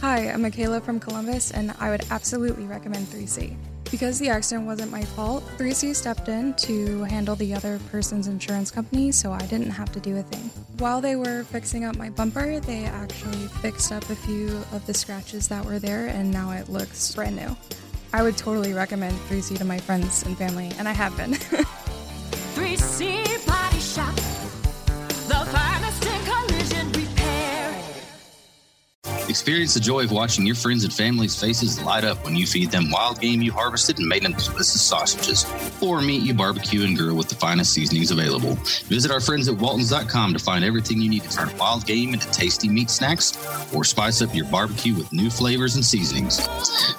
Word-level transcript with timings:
Hi, 0.00 0.30
I'm 0.30 0.42
Michaela 0.42 0.80
from 0.80 1.00
Columbus, 1.00 1.50
and 1.50 1.74
I 1.80 1.90
would 1.90 2.04
absolutely 2.12 2.66
recommend 2.66 3.08
3C. 3.08 3.56
Because 3.90 4.20
the 4.20 4.28
accident 4.28 4.64
wasn't 4.64 4.92
my 4.92 5.02
fault, 5.02 5.42
3C 5.56 5.92
stepped 5.92 6.28
in 6.28 6.54
to 6.54 7.02
handle 7.02 7.34
the 7.34 7.52
other 7.52 7.80
person's 7.90 8.28
insurance 8.28 8.70
company, 8.70 9.10
so 9.10 9.32
I 9.32 9.44
didn't 9.46 9.70
have 9.70 9.90
to 9.90 9.98
do 9.98 10.16
a 10.16 10.22
thing. 10.22 10.50
While 10.78 11.00
they 11.00 11.16
were 11.16 11.42
fixing 11.42 11.84
up 11.84 11.96
my 11.96 12.10
bumper, 12.10 12.60
they 12.60 12.84
actually 12.84 13.48
fixed 13.60 13.90
up 13.90 14.08
a 14.08 14.14
few 14.14 14.58
of 14.70 14.86
the 14.86 14.94
scratches 14.94 15.48
that 15.48 15.64
were 15.64 15.80
there, 15.80 16.06
and 16.06 16.30
now 16.30 16.52
it 16.52 16.68
looks 16.68 17.12
brand 17.12 17.34
new. 17.34 17.56
I 18.12 18.22
would 18.22 18.36
totally 18.36 18.74
recommend 18.74 19.18
3C 19.28 19.58
to 19.58 19.64
my 19.64 19.78
friends 19.78 20.22
and 20.22 20.38
family, 20.38 20.70
and 20.78 20.88
I 20.88 20.92
have 20.92 21.16
been. 21.16 21.32
3C 22.54 23.47
Experience 29.28 29.74
the 29.74 29.80
joy 29.80 30.04
of 30.04 30.10
watching 30.10 30.46
your 30.46 30.54
friends 30.54 30.84
and 30.84 30.92
family's 30.92 31.38
faces 31.38 31.82
light 31.82 32.02
up 32.02 32.24
when 32.24 32.34
you 32.34 32.46
feed 32.46 32.70
them 32.70 32.90
wild 32.90 33.20
game 33.20 33.42
you 33.42 33.52
harvested 33.52 33.98
and 33.98 34.08
made 34.08 34.24
into 34.24 34.42
delicious 34.42 34.80
sausages, 34.80 35.44
or 35.82 36.00
meat 36.00 36.22
you 36.22 36.32
barbecue 36.32 36.84
and 36.84 36.96
grill 36.96 37.14
with 37.14 37.28
the 37.28 37.34
finest 37.34 37.74
seasonings 37.74 38.10
available. 38.10 38.54
Visit 38.86 39.10
our 39.10 39.20
friends 39.20 39.46
at 39.46 39.56
Waltons.com 39.56 40.32
to 40.32 40.38
find 40.38 40.64
everything 40.64 41.02
you 41.02 41.10
need 41.10 41.24
to 41.24 41.30
turn 41.30 41.54
wild 41.58 41.84
game 41.84 42.14
into 42.14 42.30
tasty 42.30 42.70
meat 42.70 42.88
snacks, 42.88 43.36
or 43.74 43.84
spice 43.84 44.22
up 44.22 44.34
your 44.34 44.46
barbecue 44.46 44.94
with 44.94 45.12
new 45.12 45.28
flavors 45.28 45.74
and 45.74 45.84
seasonings. 45.84 46.48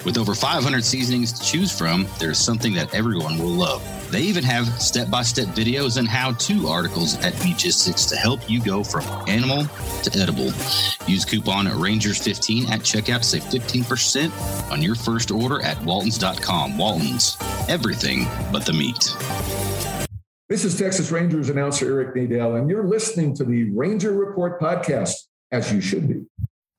With 0.04 0.16
over 0.16 0.36
500 0.36 0.84
seasonings 0.84 1.32
to 1.32 1.44
choose 1.44 1.76
from, 1.76 2.06
there's 2.20 2.38
something 2.38 2.74
that 2.74 2.94
everyone 2.94 3.38
will 3.38 3.48
love. 3.48 3.99
They 4.10 4.22
even 4.22 4.42
have 4.42 4.66
step 4.82 5.08
by 5.08 5.22
step 5.22 5.46
videos 5.54 5.96
and 5.96 6.08
how 6.08 6.32
to 6.32 6.66
articles 6.66 7.16
at 7.18 7.32
Meatgistics 7.34 8.08
to 8.08 8.16
help 8.16 8.50
you 8.50 8.60
go 8.60 8.82
from 8.82 9.04
animal 9.28 9.66
to 10.02 10.18
edible. 10.18 10.46
Use 11.06 11.24
coupon 11.24 11.66
Rangers15 11.66 12.70
at 12.70 12.80
checkout 12.80 13.18
to 13.18 13.24
save 13.24 13.44
15% 13.44 14.72
on 14.72 14.82
your 14.82 14.96
first 14.96 15.30
order 15.30 15.62
at 15.62 15.80
Waltons.com. 15.84 16.76
Waltons, 16.76 17.36
everything 17.68 18.26
but 18.50 18.66
the 18.66 18.72
meat. 18.72 19.14
This 20.48 20.64
is 20.64 20.76
Texas 20.76 21.12
Rangers 21.12 21.48
announcer 21.48 21.86
Eric 21.86 22.16
Nadell, 22.16 22.58
and 22.58 22.68
you're 22.68 22.88
listening 22.88 23.32
to 23.36 23.44
the 23.44 23.70
Ranger 23.70 24.12
Report 24.12 24.60
podcast, 24.60 25.14
as 25.52 25.72
you 25.72 25.80
should 25.80 26.08
be. 26.08 26.26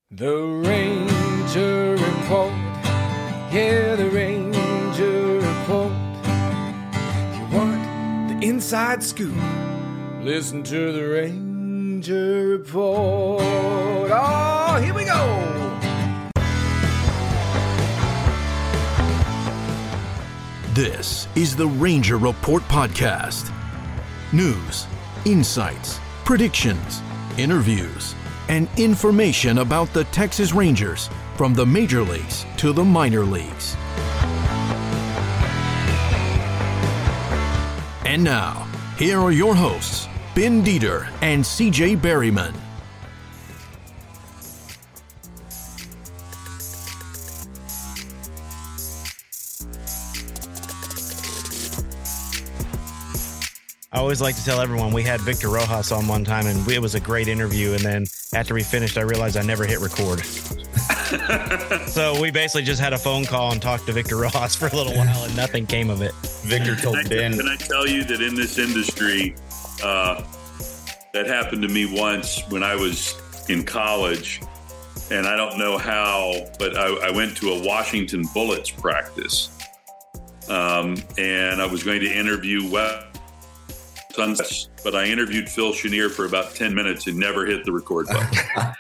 The 0.10 0.36
Ranger 0.36 1.92
Report. 1.92 2.52
Yeah, 3.54 3.96
the 3.96 4.10
Ranger 4.10 4.51
inside 8.52 9.02
scoop? 9.02 9.34
Listen 10.20 10.62
to 10.62 10.92
the 10.92 11.08
Ranger 11.08 12.50
Report. 12.50 14.12
Oh, 14.14 14.82
here 14.84 14.94
we 14.94 15.06
go. 15.06 15.24
This 20.74 21.30
is 21.34 21.56
the 21.56 21.66
Ranger 21.66 22.18
Report 22.18 22.62
Podcast. 22.64 23.54
News, 24.34 24.86
insights, 25.24 26.02
predictions, 26.26 27.02
interviews, 27.38 28.16
and 28.50 28.68
information 28.76 29.60
about 29.60 29.94
the 29.94 30.04
Texas 30.06 30.52
Rangers 30.52 31.10
from 31.38 31.54
the 31.54 31.66
major 31.66 32.04
leagues 32.04 32.46
to 32.58 32.74
the 32.74 32.84
minor 32.84 33.24
leagues. 33.24 33.78
And 38.12 38.26
now, 38.26 38.68
here 38.98 39.18
are 39.22 39.32
your 39.32 39.56
hosts, 39.56 40.10
Ben 40.36 40.62
Dieter 40.66 41.08
and 41.22 41.42
CJ 41.46 41.96
Berryman. 42.02 42.54
I 53.94 53.98
always 53.98 54.20
like 54.20 54.36
to 54.36 54.44
tell 54.44 54.60
everyone 54.60 54.92
we 54.92 55.04
had 55.04 55.22
Victor 55.22 55.48
Rojas 55.48 55.94
on 55.94 56.06
one 56.06 56.26
time 56.26 56.48
and 56.48 56.68
it 56.68 56.82
was 56.82 56.96
a 56.96 57.00
great 57.00 57.30
interview. 57.30 57.72
And 57.72 57.80
then 57.80 58.06
after 58.34 58.54
we 58.54 58.64
finished, 58.64 58.98
I 58.98 59.04
realized 59.04 59.38
I 59.38 59.44
never 59.44 59.66
hit 59.66 59.80
record. 59.80 60.20
so 61.88 62.20
we 62.22 62.32
basically 62.32 62.64
just 62.64 62.82
had 62.82 62.94
a 62.94 62.98
phone 62.98 63.26
call 63.26 63.52
and 63.52 63.62
talked 63.62 63.86
to 63.88 63.92
Victor 63.92 64.18
Ross 64.18 64.56
for 64.56 64.68
a 64.68 64.76
little 64.76 64.94
while 64.94 65.24
and 65.24 65.36
nothing 65.36 65.66
came 65.66 65.90
of 65.90 66.02
it. 66.02 66.14
Victor 66.44 66.76
told 66.76 66.96
Can 66.98 67.06
I, 67.06 67.10
Ben. 67.10 67.38
can 67.38 67.48
I 67.48 67.56
tell 67.58 67.88
you 67.88 68.04
that 68.06 68.22
in 68.22 68.36
this 68.36 68.58
industry, 68.58 69.36
uh, 69.84 70.24
that 71.14 71.28
happened 71.28 71.62
to 71.64 71.68
me 71.68 71.86
once 71.86 72.42
when 72.50 72.64
I 72.64 72.76
was 72.76 73.16
in 73.50 73.64
college, 73.64 74.42
and 75.10 75.28
I 75.28 75.36
don't 75.36 75.58
know 75.58 75.78
how, 75.78 76.34
but 76.58 76.78
I, 76.78 77.08
I 77.08 77.12
went 77.12 77.36
to 77.38 77.52
a 77.52 77.66
Washington 77.66 78.24
Bullets 78.34 78.70
practice, 78.70 79.50
um, 80.48 80.96
and 81.18 81.62
I 81.62 81.66
was 81.66 81.84
going 81.84 82.00
to 82.02 82.12
interview 82.12 82.70
Wes 82.70 83.11
Tons, 84.14 84.70
but 84.84 84.96
I 84.96 85.06
interviewed 85.06 85.50
Phil 85.50 85.74
Chenier 85.74 86.10
for 86.10 86.26
about 86.26 86.56
ten 86.56 86.74
minutes 86.74 87.08
and 87.08 87.18
never 87.18 87.46
hit 87.46 87.66
the 87.66 87.72
record 87.72 88.08
button. 88.08 88.30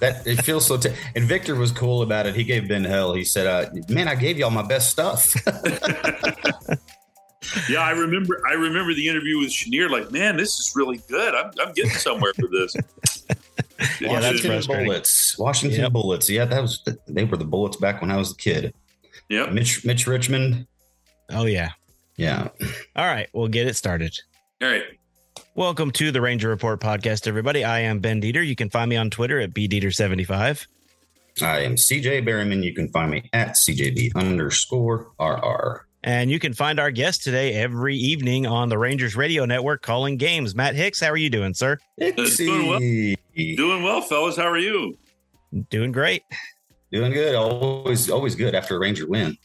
that 0.00 0.22
it 0.26 0.42
feels 0.42 0.66
so. 0.66 0.76
T- 0.76 0.90
and 1.14 1.24
Victor 1.24 1.54
was 1.54 1.72
cool 1.72 2.02
about 2.02 2.26
it. 2.26 2.34
He 2.34 2.44
gave 2.44 2.68
Ben 2.68 2.84
hell. 2.84 3.14
He 3.14 3.24
said, 3.24 3.46
uh, 3.46 3.70
"Man, 3.88 4.08
I 4.08 4.14
gave 4.14 4.38
y'all 4.38 4.50
my 4.50 4.66
best 4.66 4.90
stuff." 4.90 5.34
yeah, 7.68 7.80
I 7.80 7.90
remember. 7.90 8.42
I 8.48 8.54
remember 8.54 8.94
the 8.94 9.08
interview 9.08 9.38
with 9.38 9.50
Chenier. 9.50 9.88
Like, 9.88 10.10
man, 10.10 10.36
this 10.36 10.58
is 10.58 10.72
really 10.74 11.00
good. 11.08 11.34
I'm, 11.34 11.50
I'm 11.60 11.72
getting 11.72 11.90
somewhere 11.92 12.32
for 12.34 12.48
this. 12.48 12.74
Yeah, 14.00 14.20
that's 14.20 14.44
Washington. 14.44 14.84
Bullets. 14.86 15.38
Washington 15.38 15.80
Yep. 15.80 15.92
Bullets. 15.92 16.30
Yeah, 16.30 16.44
that 16.44 16.62
was 16.62 16.80
they 17.08 17.24
were 17.24 17.36
the 17.36 17.44
Bullets 17.44 17.76
back 17.76 18.00
when 18.00 18.10
I 18.10 18.16
was 18.16 18.30
a 18.30 18.36
kid. 18.36 18.72
Yeah, 19.28 19.46
Mitch 19.46 19.84
Mitch 19.84 20.06
Richmond. 20.06 20.66
Oh, 21.30 21.44
yeah. 21.44 21.70
Yeah. 22.16 22.48
All 22.96 23.06
right, 23.06 23.28
we'll 23.32 23.48
get 23.48 23.66
it 23.66 23.76
started. 23.76 24.16
All 24.62 24.68
right. 24.68 24.84
Welcome 25.56 25.90
to 25.92 26.12
the 26.12 26.20
Ranger 26.20 26.48
Report 26.48 26.80
podcast, 26.80 27.26
everybody. 27.26 27.64
I 27.64 27.80
am 27.80 27.98
Ben 28.00 28.20
Dieter. 28.20 28.44
You 28.46 28.56
can 28.56 28.70
find 28.70 28.88
me 28.88 28.96
on 28.96 29.10
Twitter 29.10 29.40
at 29.40 29.52
bdieter75. 29.52 30.66
I 31.42 31.60
am 31.60 31.74
CJ 31.74 32.26
Berryman. 32.26 32.62
You 32.62 32.72
can 32.72 32.88
find 32.88 33.10
me 33.10 33.28
at 33.32 33.56
CJB 33.56 34.14
underscore 34.14 35.10
RR. 35.18 35.86
And 36.04 36.30
you 36.30 36.38
can 36.38 36.52
find 36.52 36.78
our 36.78 36.90
guest 36.90 37.24
today 37.24 37.54
every 37.54 37.96
evening 37.96 38.46
on 38.46 38.68
the 38.68 38.78
Rangers 38.78 39.16
Radio 39.16 39.44
Network 39.44 39.82
calling 39.82 40.16
games. 40.16 40.54
Matt 40.54 40.76
Hicks, 40.76 41.00
how 41.00 41.10
are 41.10 41.16
you 41.16 41.30
doing, 41.30 41.54
sir? 41.54 41.78
doing 41.98 42.68
well. 42.68 42.78
Doing 42.78 43.82
well, 43.82 44.02
fellas. 44.02 44.36
How 44.36 44.48
are 44.48 44.58
you? 44.58 44.96
Doing 45.70 45.92
great. 45.92 46.22
Doing 46.92 47.12
good. 47.12 47.34
Always 47.34 48.10
always 48.10 48.36
good 48.36 48.54
after 48.54 48.76
a 48.76 48.78
Ranger 48.78 49.08
win. 49.08 49.36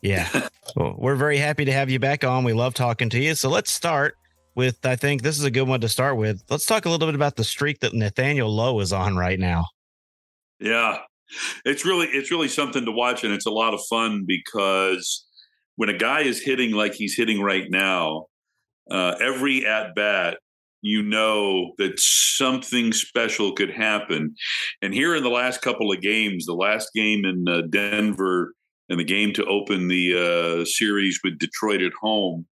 Yeah. 0.00 0.48
well, 0.76 0.94
we're 0.98 1.16
very 1.16 1.38
happy 1.38 1.64
to 1.64 1.72
have 1.72 1.90
you 1.90 1.98
back 1.98 2.24
on. 2.24 2.44
We 2.44 2.52
love 2.52 2.74
talking 2.74 3.08
to 3.10 3.18
you. 3.18 3.34
So 3.34 3.48
let's 3.48 3.70
start 3.70 4.16
with 4.54 4.84
I 4.84 4.96
think 4.96 5.22
this 5.22 5.38
is 5.38 5.44
a 5.44 5.50
good 5.50 5.68
one 5.68 5.80
to 5.82 5.88
start 5.88 6.16
with. 6.16 6.42
Let's 6.50 6.66
talk 6.66 6.86
a 6.86 6.90
little 6.90 7.06
bit 7.06 7.14
about 7.14 7.36
the 7.36 7.44
streak 7.44 7.80
that 7.80 7.94
Nathaniel 7.94 8.52
Lowe 8.52 8.80
is 8.80 8.92
on 8.92 9.16
right 9.16 9.38
now. 9.38 9.66
Yeah, 10.58 10.98
it's 11.64 11.84
really 11.84 12.06
it's 12.08 12.30
really 12.30 12.48
something 12.48 12.84
to 12.84 12.92
watch, 12.92 13.22
and 13.22 13.32
it's 13.32 13.46
a 13.46 13.50
lot 13.50 13.74
of 13.74 13.80
fun 13.88 14.24
because 14.26 15.24
when 15.76 15.90
a 15.90 15.96
guy 15.96 16.20
is 16.20 16.42
hitting 16.42 16.72
like 16.72 16.94
he's 16.94 17.14
hitting 17.14 17.40
right 17.40 17.70
now, 17.70 18.26
uh, 18.90 19.14
every 19.20 19.66
at 19.66 19.94
bat, 19.94 20.38
you 20.80 21.02
know 21.02 21.72
that 21.78 21.98
something 21.98 22.92
special 22.92 23.52
could 23.52 23.70
happen. 23.70 24.34
And 24.80 24.94
here 24.94 25.14
in 25.14 25.22
the 25.22 25.28
last 25.28 25.60
couple 25.60 25.92
of 25.92 26.00
games, 26.00 26.46
the 26.46 26.54
last 26.54 26.90
game 26.94 27.24
in 27.24 27.46
uh, 27.46 27.62
Denver 27.68 28.54
and 28.88 28.98
the 28.98 29.04
game 29.04 29.32
to 29.34 29.44
open 29.46 29.88
the 29.88 30.62
uh, 30.62 30.64
series 30.64 31.20
with 31.24 31.38
Detroit 31.38 31.82
at 31.82 31.92
home, 32.00 32.46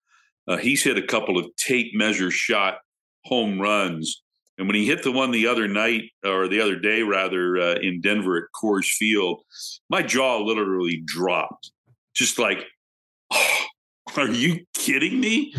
uh, 0.48 0.58
he's 0.58 0.84
hit 0.84 0.98
a 0.98 1.02
couple 1.02 1.38
of 1.38 1.46
tape 1.58 1.92
measure 1.94 2.32
shot 2.32 2.80
home 3.26 3.60
runs. 3.60 4.24
And 4.58 4.68
when 4.68 4.76
he 4.76 4.86
hit 4.86 5.04
the 5.04 5.12
one 5.12 5.32
the 5.32 5.48
other 5.48 5.68
night 5.68 6.04
or 6.26 6.48
the 6.48 6.62
other 6.62 6.78
day, 6.78 7.02
rather, 7.04 7.58
uh, 7.58 7.76
in 7.76 8.02
Denver 8.02 8.38
at 8.38 8.44
Coors 8.56 8.86
Field, 8.88 9.42
my 9.90 10.02
jaw 10.02 10.38
literally 10.38 11.02
dropped. 11.06 11.72
Just 12.14 12.38
like, 12.38 12.66
oh, 13.32 13.66
are 14.18 14.28
you 14.28 14.66
kidding 14.74 15.20
me? 15.20 15.54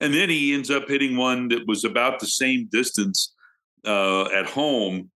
and 0.00 0.14
then 0.14 0.30
he 0.30 0.54
ends 0.54 0.70
up 0.70 0.88
hitting 0.88 1.16
one 1.16 1.48
that 1.48 1.66
was 1.66 1.84
about 1.84 2.20
the 2.20 2.26
same 2.26 2.68
distance 2.70 3.34
uh, 3.86 4.24
at 4.26 4.46
home. 4.46 5.10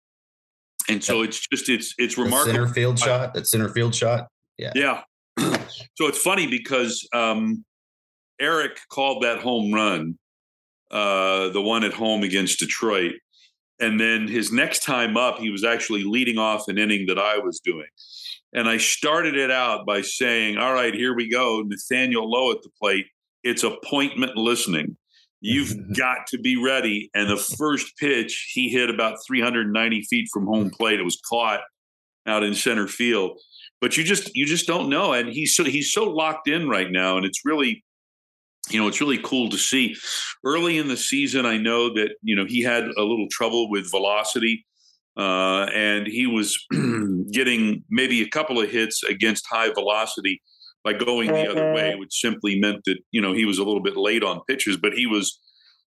And 0.90 1.04
so 1.04 1.22
it's 1.22 1.46
just 1.48 1.68
it's 1.68 1.94
it's 1.98 2.18
remarkable. 2.18 2.54
center 2.54 2.68
field 2.68 2.98
shot. 2.98 3.34
That 3.34 3.46
center 3.46 3.68
field 3.68 3.94
shot. 3.94 4.30
Yeah. 4.58 4.72
Yeah. 4.74 5.02
So 5.38 6.08
it's 6.08 6.22
funny 6.22 6.48
because 6.48 7.08
um, 7.14 7.64
Eric 8.40 8.80
called 8.90 9.24
that 9.24 9.40
home 9.40 9.74
run, 9.74 10.18
uh, 10.92 11.50
the 11.50 11.62
one 11.62 11.84
at 11.84 11.94
home 11.94 12.24
against 12.24 12.60
Detroit. 12.60 13.16
And 13.80 14.00
then 14.00 14.28
his 14.28 14.52
next 14.52 14.84
time 14.84 15.18
up, 15.18 15.38
he 15.38 15.50
was 15.50 15.64
actually 15.64 16.04
leading 16.04 16.38
off 16.38 16.68
an 16.68 16.78
inning 16.78 17.06
that 17.08 17.20
I 17.20 17.38
was 17.38 17.60
doing. 17.60 17.88
And 18.54 18.68
I 18.68 18.78
started 18.78 19.36
it 19.36 19.52
out 19.52 19.86
by 19.86 20.02
saying, 20.02 20.58
All 20.58 20.74
right, 20.74 20.94
here 20.94 21.16
we 21.16 21.30
go. 21.30 21.62
Nathaniel 21.66 22.30
Lowe 22.30 22.52
at 22.52 22.64
the 22.64 22.70
plate. 22.82 23.06
It's 23.44 23.64
appointment 23.64 24.36
listening. 24.36 24.98
You've 25.42 25.76
got 25.98 26.28
to 26.28 26.40
be 26.40 26.56
ready. 26.56 27.12
And 27.14 27.30
the 27.30 27.38
first 27.38 27.98
pitch, 27.98 28.52
he 28.54 28.70
hit 28.70 28.90
about 28.90 29.18
390 29.28 30.02
feet 30.04 30.30
from 30.34 30.48
home 30.48 30.72
plate. 30.72 31.00
It 31.00 31.04
was 31.04 31.22
caught. 31.28 31.62
out 32.26 32.44
in 32.44 32.56
center 32.56 32.88
field. 32.88 33.40
But 33.80 33.96
you 33.96 34.04
just 34.04 34.36
you 34.36 34.46
just 34.46 34.68
don't 34.68 34.90
know, 34.90 35.14
and 35.14 35.30
he's 35.30 35.56
so 35.56 35.64
he's 35.64 35.92
so 35.92 36.06
locked 36.06 36.48
in 36.48 36.68
right 36.68 36.92
now, 36.92 37.18
and 37.18 37.26
it's 37.26 37.42
really 37.46 37.84
you 38.70 38.80
know, 38.80 38.88
it's 38.88 39.02
really 39.02 39.20
cool 39.20 39.50
to 39.50 39.58
see. 39.58 39.96
Early 40.44 40.78
in 40.78 40.88
the 40.88 40.98
season, 40.98 41.46
I 41.46 41.58
know 41.58 41.94
that 41.94 42.16
you 42.22 42.36
know 42.36 42.46
he 42.46 42.62
had 42.62 42.84
a 42.84 43.04
little 43.04 43.28
trouble 43.32 43.70
with 43.70 43.90
velocity, 43.90 44.66
uh, 45.18 45.68
and 45.74 46.08
he 46.08 46.28
was 46.28 46.58
getting 47.32 47.84
maybe 47.90 48.22
a 48.22 48.30
couple 48.30 48.60
of 48.60 48.70
hits 48.70 49.04
against 49.04 49.46
high 49.50 49.72
velocity 49.72 50.42
by 50.84 50.94
going 50.94 51.32
the 51.32 51.50
other 51.50 51.74
way, 51.74 51.96
which 51.96 52.14
simply 52.14 52.60
meant 52.60 52.84
that 52.86 52.98
you 53.12 53.22
know 53.22 53.34
he 53.34 53.46
was 53.46 53.58
a 53.58 53.64
little 53.64 53.84
bit 53.84 53.98
late 53.98 54.24
on 54.24 54.42
pitches, 54.48 54.78
but 54.78 54.94
he 54.94 55.06
was 55.06 55.40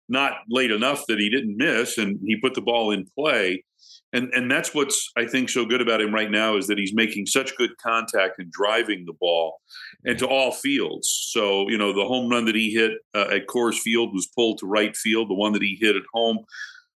not 0.09 0.33
late 0.49 0.71
enough 0.71 1.05
that 1.09 1.19
he 1.19 1.29
didn't 1.29 1.57
miss, 1.57 1.99
and 1.99 2.19
he 2.25 2.41
put 2.41 2.55
the 2.55 2.63
ball 2.63 2.91
in 2.91 3.07
play 3.17 3.65
and 4.13 4.31
and 4.33 4.51
that's 4.51 4.75
what's 4.75 5.11
I 5.17 5.27
think 5.27 5.51
so 5.51 5.65
good 5.65 5.83
about 5.83 6.01
him 6.01 6.15
right 6.15 6.31
now 6.31 6.57
is 6.57 6.67
that 6.69 6.79
he's 6.79 6.95
making 6.95 7.27
such 7.27 7.57
good 7.57 7.77
contact 7.79 8.39
and 8.39 8.51
driving 8.51 9.05
the 9.07 9.13
ball, 9.13 9.59
into 10.05 10.27
all 10.27 10.53
fields. 10.53 11.29
So 11.31 11.69
you 11.69 11.77
know 11.77 11.93
the 11.93 12.07
home 12.07 12.31
run 12.31 12.47
that 12.47 12.55
he 12.55 12.71
hit 12.71 12.93
uh, 13.15 13.35
at 13.35 13.47
Coors 13.47 13.77
Field 13.77 14.15
was 14.15 14.29
pulled 14.35 14.59
to 14.59 14.67
right 14.67 14.97
field. 14.97 15.29
The 15.29 15.35
one 15.35 15.53
that 15.53 15.63
he 15.63 15.79
hit 15.81 15.97
at 15.97 16.03
home 16.15 16.39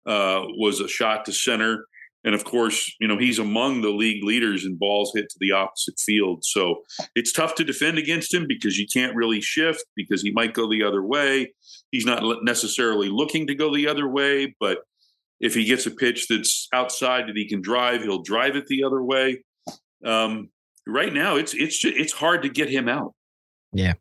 uh, 0.05 0.43
was 0.57 0.79
a 0.79 0.87
shot 0.87 1.25
to 1.25 1.33
center, 1.33 1.85
and 2.23 2.35
of 2.35 2.43
course 2.43 2.93
you 2.99 3.07
know 3.07 3.17
he's 3.17 3.39
among 3.39 3.81
the 3.81 3.89
league 3.89 4.23
leaders 4.23 4.63
in 4.63 4.77
balls 4.77 5.11
hit 5.15 5.29
to 5.29 5.37
the 5.39 5.51
opposite 5.51 5.95
field. 5.99 6.43
So 6.43 6.83
it's 7.15 7.33
tough 7.33 7.55
to 7.55 7.63
defend 7.63 7.97
against 7.97 8.31
him 8.31 8.45
because 8.47 8.77
you 8.77 8.85
can't 8.91 9.15
really 9.15 9.41
shift 9.41 9.83
because 9.95 10.21
he 10.21 10.31
might 10.31 10.53
go 10.53 10.69
the 10.69 10.83
other 10.83 11.03
way. 11.03 11.53
He's 11.91 12.05
not 12.05 12.23
necessarily 12.43 13.09
looking 13.09 13.47
to 13.47 13.55
go 13.55 13.73
the 13.73 13.87
other 13.87 14.07
way, 14.07 14.53
but 14.59 14.79
if 15.39 15.53
he 15.53 15.65
gets 15.65 15.85
a 15.85 15.91
pitch 15.91 16.27
that's 16.27 16.67
outside 16.73 17.27
that 17.27 17.35
he 17.37 17.47
can 17.47 17.61
drive, 17.61 18.03
he'll 18.03 18.21
drive 18.21 18.55
it 18.55 18.67
the 18.67 18.83
other 18.83 19.03
way. 19.03 19.43
Um, 20.03 20.49
right 20.87 21.13
now, 21.13 21.35
it's 21.35 21.53
it's 21.53 21.83
it's 21.83 22.13
hard 22.13 22.43
to 22.43 22.49
get 22.49 22.69
him 22.69 22.87
out. 22.87 23.13
Yeah, 23.71 23.93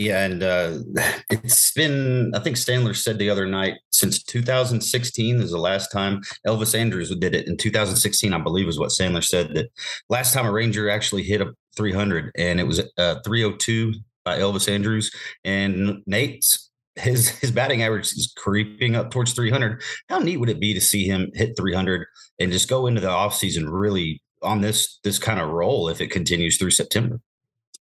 yeah, 0.00 0.24
and 0.24 0.42
uh, 0.42 0.78
it's 1.30 1.72
been 1.72 2.32
I 2.34 2.38
think 2.38 2.56
Sandler 2.56 2.96
said 2.96 3.18
the 3.18 3.28
other 3.28 3.44
night 3.44 3.74
since 3.90 4.22
2016 4.22 5.36
is 5.42 5.50
the 5.50 5.58
last 5.58 5.92
time 5.92 6.22
Elvis 6.46 6.74
Andrus 6.74 7.14
did 7.14 7.34
it 7.34 7.46
in 7.46 7.58
2016 7.58 8.32
I 8.32 8.38
believe 8.38 8.66
is 8.66 8.78
what 8.78 8.90
Sandler 8.90 9.22
said 9.22 9.54
that 9.54 9.70
last 10.08 10.32
time 10.32 10.46
a 10.46 10.52
Ranger 10.52 10.88
actually 10.88 11.22
hit 11.22 11.42
a 11.42 11.52
300 11.76 12.32
and 12.38 12.58
it 12.58 12.66
was 12.66 12.80
uh, 12.96 13.16
302 13.26 13.92
by 14.24 14.38
Elvis 14.38 14.72
Andrus 14.72 15.10
and 15.44 16.02
Nate's 16.06 16.69
his 16.96 17.28
his 17.28 17.50
batting 17.50 17.82
average 17.82 18.06
is 18.06 18.32
creeping 18.36 18.96
up 18.96 19.10
towards 19.10 19.32
300. 19.32 19.82
How 20.08 20.18
neat 20.18 20.38
would 20.38 20.48
it 20.50 20.60
be 20.60 20.74
to 20.74 20.80
see 20.80 21.04
him 21.04 21.30
hit 21.34 21.56
300 21.56 22.06
and 22.38 22.52
just 22.52 22.68
go 22.68 22.86
into 22.86 23.00
the 23.00 23.08
offseason 23.08 23.66
really 23.70 24.22
on 24.42 24.60
this 24.60 24.98
this 25.04 25.18
kind 25.18 25.40
of 25.40 25.50
roll 25.50 25.88
if 25.88 26.00
it 26.00 26.10
continues 26.10 26.56
through 26.56 26.72
September? 26.72 27.20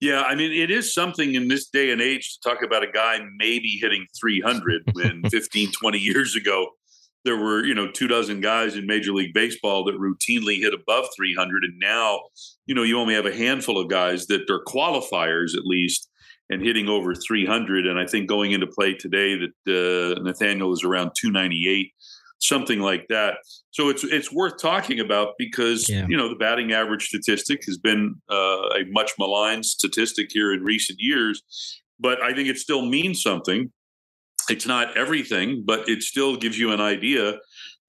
Yeah, 0.02 0.24
I 0.24 0.36
mean, 0.36 0.52
it 0.52 0.72
is 0.72 0.94
something 0.94 1.36
in 1.36 1.48
this 1.48 1.69
day 1.69 1.92
and 1.92 2.02
age 2.02 2.38
to 2.38 2.50
talk 2.50 2.63
about 2.63 2.84
a 2.84 2.92
guy 2.92 3.19
maybe 3.38 3.80
hitting 3.81 4.06
300 4.19 4.84
when 4.94 5.24
15, 5.30 5.72
20 5.72 5.98
years 5.98 6.36
ago, 6.36 6.68
there 7.24 7.38
were, 7.38 7.63
you 7.66 7.74
know, 7.74 7.90
two 7.90 8.07
dozen 8.07 8.40
guys 8.40 8.75
in 8.75 8.86
Major 8.86 9.13
League 9.13 9.34
Baseball 9.34 9.84
that 9.86 9.96
routinely 9.96 10.60
hit 10.60 10.74
above 10.74 11.07
300. 11.16 11.63
And 11.63 11.80
now, 11.80 12.19
you 12.68 12.75
know, 12.75 12.84
you 12.84 13.00
only 13.00 13.16
have 13.16 13.25
a 13.25 13.36
handful 13.36 13.80
of 13.80 13.90
guys 13.90 14.28
that 14.28 14.50
are 14.50 14.63
qualifiers 14.68 15.57
at 15.57 15.66
least 15.66 16.10
and 16.50 16.62
hitting 16.62 16.88
over 16.88 17.15
300. 17.15 17.88
And 17.88 18.00
I 18.00 18.06
think 18.06 18.27
going 18.27 18.51
into 18.51 18.68
play 18.68 18.94
today 18.94 19.38
that 19.38 20.18
uh, 20.18 20.21
Nathaniel 20.21 20.74
is 20.74 20.83
around 20.83 21.12
298, 21.19 21.92
something 22.39 22.80
like 22.80 23.07
that. 23.09 23.38
So 23.71 23.89
it's 23.89 24.03
it's 24.03 24.31
worth 24.31 24.62
talking 24.62 25.00
about 25.00 25.33
because 25.38 25.89
yeah. 25.89 26.06
you 26.07 26.15
know 26.15 26.30
the 26.30 26.36
batting 26.36 26.71
average 26.71 27.07
statistic 27.07 27.63
has 27.65 27.77
been 27.77 28.15
uh, 28.31 28.69
a 28.75 28.86
much 28.89 29.12
maligned 29.19 29.65
statistic 29.65 30.30
here 30.31 30.53
in 30.53 30.63
recent 30.63 31.00
years, 31.01 31.42
but 32.00 32.21
I 32.21 32.33
think 32.33 32.47
it 32.47 32.57
still 32.57 32.86
means 32.86 33.21
something. 33.21 33.71
It's 34.50 34.68
not 34.68 34.95
everything, 34.95 35.63
but 35.65 35.89
it 35.89 36.03
still 36.03 36.36
gives 36.36 36.59
you 36.59 36.71
an 36.71 36.80
idea 36.80 37.39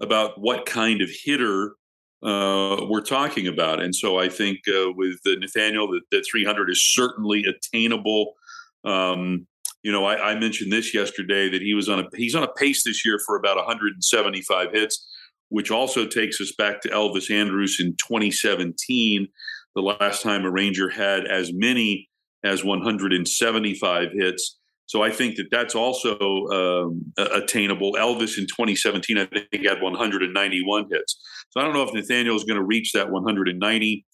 about 0.00 0.40
what 0.40 0.66
kind 0.66 1.02
of 1.02 1.10
hitter 1.24 1.74
uh, 2.22 2.86
we're 2.88 3.02
talking 3.02 3.46
about. 3.46 3.80
And 3.80 3.94
so 3.94 4.18
I 4.18 4.28
think 4.28 4.60
uh, 4.68 4.90
with 4.94 5.20
Nathaniel, 5.24 5.86
that, 5.88 6.00
that 6.10 6.26
300 6.30 6.70
is 6.70 6.82
certainly 6.82 7.44
attainable 7.44 8.34
um, 8.84 9.46
you 9.82 9.92
know, 9.92 10.04
I, 10.04 10.32
I, 10.32 10.38
mentioned 10.38 10.72
this 10.72 10.92
yesterday 10.92 11.48
that 11.48 11.62
he 11.62 11.74
was 11.74 11.88
on 11.88 12.00
a 12.00 12.04
he's 12.16 12.34
on 12.34 12.42
a 12.42 12.52
pace 12.52 12.82
this 12.82 13.04
year 13.04 13.20
for 13.24 13.36
about 13.36 13.56
175 13.56 14.72
hits, 14.72 15.06
which 15.48 15.70
also 15.70 16.06
takes 16.06 16.40
us 16.40 16.52
back 16.58 16.80
to 16.80 16.88
Elvis 16.88 17.30
Andrus 17.30 17.80
in 17.80 17.92
2017, 17.92 19.28
the 19.76 19.82
last 19.82 20.22
time 20.22 20.44
a 20.44 20.50
Ranger 20.50 20.88
had 20.88 21.26
as 21.26 21.52
many 21.52 22.08
as 22.42 22.64
175 22.64 24.08
hits. 24.12 24.58
So 24.86 25.02
I 25.02 25.10
think 25.10 25.36
that 25.36 25.50
that's 25.50 25.74
also 25.74 26.16
um, 26.48 27.12
attainable. 27.18 27.94
Elvis 27.94 28.38
in 28.38 28.46
2017, 28.46 29.18
I 29.18 29.26
think, 29.26 29.66
had 29.66 29.82
191 29.82 30.86
hits. 30.90 31.20
So 31.50 31.60
I 31.60 31.64
don't 31.64 31.74
know 31.74 31.82
if 31.82 31.92
Nathaniel 31.92 32.36
is 32.36 32.44
going 32.44 32.58
to 32.58 32.64
reach 32.64 32.92
that 32.92 33.10
190. 33.10 34.06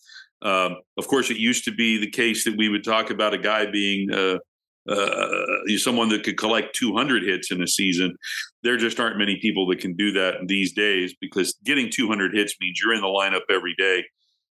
Um, 0.43 0.77
of 0.99 1.07
course, 1.09 1.31
it 1.31 1.37
used 1.37 1.65
to 1.65 1.73
be 1.73 1.99
the 1.99 2.11
case 2.11 2.45
that 2.45 2.57
we 2.57 2.69
would 2.69 2.85
talk 2.85 3.11
about 3.11 3.35
a 3.35 3.39
guy 3.39 3.71
being 3.71 4.13
uh, 4.13 4.39
uh, 4.89 5.77
someone 5.77 6.09
that 6.09 6.25
could 6.25 6.37
collect 6.37 6.75
200 6.75 7.23
hits 7.23 7.51
in 7.51 7.63
a 7.63 7.67
season. 7.67 8.17
There 8.63 8.77
just 8.77 8.99
aren't 8.99 9.19
many 9.19 9.39
people 9.41 9.67
that 9.69 9.81
can 9.81 9.95
do 9.95 10.13
that 10.13 10.47
these 10.47 10.73
days 10.73 11.15
because 11.21 11.57
getting 11.65 11.91
200 11.91 12.35
hits 12.35 12.55
means 12.61 12.81
you're 12.83 12.95
in 12.95 13.01
the 13.01 13.07
lineup 13.07 13.43
every 13.51 13.75
day, 13.79 14.05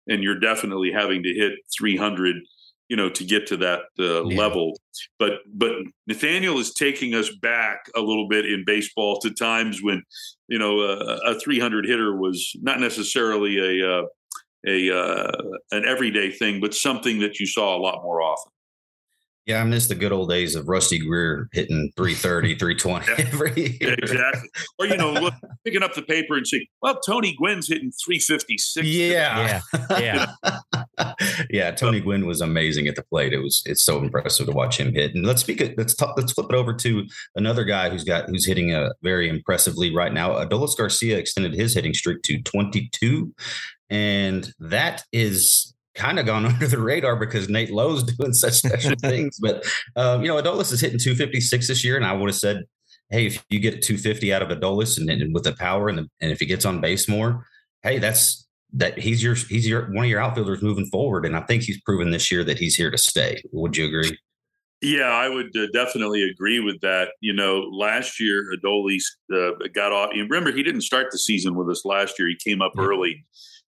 and 0.06 0.22
you're 0.22 0.38
definitely 0.38 0.92
having 0.92 1.22
to 1.22 1.32
hit 1.32 1.54
300, 1.78 2.36
you 2.88 2.96
know, 2.96 3.08
to 3.10 3.24
get 3.24 3.46
to 3.48 3.56
that 3.58 3.80
uh, 3.98 4.24
yeah. 4.24 4.38
level. 4.38 4.78
But 5.18 5.40
but 5.52 5.72
Nathaniel 6.06 6.58
is 6.58 6.72
taking 6.74 7.14
us 7.14 7.30
back 7.42 7.90
a 7.94 8.00
little 8.00 8.28
bit 8.28 8.46
in 8.46 8.64
baseball 8.66 9.20
to 9.20 9.30
times 9.30 9.82
when, 9.82 10.02
you 10.48 10.58
know, 10.58 10.80
a, 10.80 11.32
a 11.32 11.40
300 11.40 11.86
hitter 11.86 12.16
was 12.16 12.52
not 12.60 12.80
necessarily 12.80 13.80
a 13.80 13.98
uh, 13.98 14.02
a 14.66 14.90
uh, 14.90 15.30
an 15.70 15.84
everyday 15.86 16.30
thing, 16.30 16.60
but 16.60 16.74
something 16.74 17.20
that 17.20 17.38
you 17.38 17.46
saw 17.46 17.76
a 17.76 17.80
lot 17.80 18.02
more 18.02 18.20
often. 18.20 18.52
Yeah, 19.48 19.62
I 19.62 19.64
miss 19.64 19.88
the 19.88 19.94
good 19.94 20.12
old 20.12 20.28
days 20.28 20.54
of 20.54 20.68
Rusty 20.68 20.98
Greer 20.98 21.48
hitting 21.52 21.90
330, 21.96 22.54
320 22.58 23.22
every 23.22 23.78
year. 23.80 23.94
Exactly. 23.94 24.50
Or, 24.78 24.84
you 24.84 24.96
know, 24.98 25.10
look, 25.14 25.32
picking 25.64 25.82
up 25.82 25.94
the 25.94 26.02
paper 26.02 26.36
and 26.36 26.46
saying, 26.46 26.66
well, 26.82 27.00
Tony 27.00 27.34
Gwynn's 27.34 27.66
hitting 27.66 27.90
356. 28.04 28.86
Yeah. 28.86 29.60
Yeah. 29.90 30.34
Yeah. 31.00 31.14
yeah. 31.50 31.70
Tony 31.70 32.00
Gwynn 32.00 32.26
was 32.26 32.42
amazing 32.42 32.88
at 32.88 32.96
the 32.96 33.02
plate. 33.04 33.32
It 33.32 33.38
was, 33.38 33.62
it's 33.64 33.82
so 33.82 34.02
impressive 34.02 34.44
to 34.48 34.52
watch 34.52 34.78
him 34.78 34.92
hit. 34.92 35.14
And 35.14 35.24
let's 35.24 35.40
speak, 35.40 35.62
it, 35.62 35.78
let's 35.78 35.94
talk, 35.94 36.14
let's 36.18 36.32
flip 36.32 36.48
it 36.50 36.54
over 36.54 36.74
to 36.74 37.06
another 37.34 37.64
guy 37.64 37.88
who's 37.88 38.04
got, 38.04 38.28
who's 38.28 38.46
hitting 38.46 38.74
a 38.74 38.90
very 39.02 39.30
impressively 39.30 39.94
right 39.94 40.12
now. 40.12 40.32
Adolis 40.32 40.76
Garcia 40.76 41.16
extended 41.16 41.54
his 41.54 41.72
hitting 41.72 41.94
streak 41.94 42.20
to 42.24 42.42
22. 42.42 43.32
And 43.88 44.52
that 44.58 45.04
is 45.10 45.67
kind 45.98 46.18
of 46.18 46.26
gone 46.26 46.46
under 46.46 46.66
the 46.66 46.80
radar 46.80 47.16
because 47.16 47.48
Nate 47.48 47.70
Lowe's 47.70 48.02
doing 48.16 48.32
such 48.32 48.54
special 48.54 48.94
things. 49.00 49.38
But 49.38 49.66
um, 49.96 50.22
you 50.22 50.28
know, 50.28 50.40
Adolis 50.40 50.72
is 50.72 50.80
hitting 50.80 50.98
256 50.98 51.68
this 51.68 51.84
year, 51.84 51.96
and 51.96 52.06
I 52.06 52.12
would 52.12 52.28
have 52.28 52.36
said, 52.36 52.64
hey, 53.10 53.26
if 53.26 53.44
you 53.50 53.58
get 53.58 53.82
250 53.82 54.32
out 54.32 54.42
of 54.42 54.48
Adolis 54.48 54.98
and, 54.98 55.10
and 55.10 55.34
with 55.34 55.44
the 55.44 55.54
power 55.54 55.88
and 55.88 55.98
the, 55.98 56.08
and 56.20 56.30
if 56.30 56.40
he 56.40 56.46
gets 56.46 56.64
on 56.64 56.80
base 56.80 57.08
more, 57.08 57.44
hey, 57.82 57.98
that's 57.98 58.46
that 58.74 58.98
he's 58.98 59.22
your 59.22 59.34
he's 59.34 59.66
your 59.66 59.90
one 59.92 60.04
of 60.04 60.10
your 60.10 60.20
outfielders 60.20 60.62
moving 60.62 60.86
forward, 60.86 61.24
and 61.26 61.36
I 61.36 61.40
think 61.40 61.62
he's 61.62 61.80
proven 61.82 62.10
this 62.10 62.30
year 62.30 62.44
that 62.44 62.58
he's 62.58 62.76
here 62.76 62.90
to 62.90 62.98
stay. 62.98 63.42
Would 63.52 63.76
you 63.76 63.86
agree? 63.86 64.16
Yeah, 64.80 65.06
I 65.06 65.28
would 65.28 65.56
uh, 65.56 65.66
definitely 65.72 66.22
agree 66.22 66.60
with 66.60 66.80
that. 66.82 67.08
You 67.20 67.32
know, 67.32 67.60
last 67.72 68.20
year 68.20 68.44
Adolis 68.54 69.02
uh, 69.34 69.52
got 69.74 69.92
off. 69.92 70.10
Remember, 70.14 70.52
he 70.52 70.62
didn't 70.62 70.82
start 70.82 71.08
the 71.10 71.18
season 71.18 71.56
with 71.56 71.68
us 71.68 71.84
last 71.84 72.18
year. 72.18 72.28
He 72.28 72.36
came 72.36 72.62
up 72.62 72.72
yeah. 72.76 72.84
early 72.84 73.24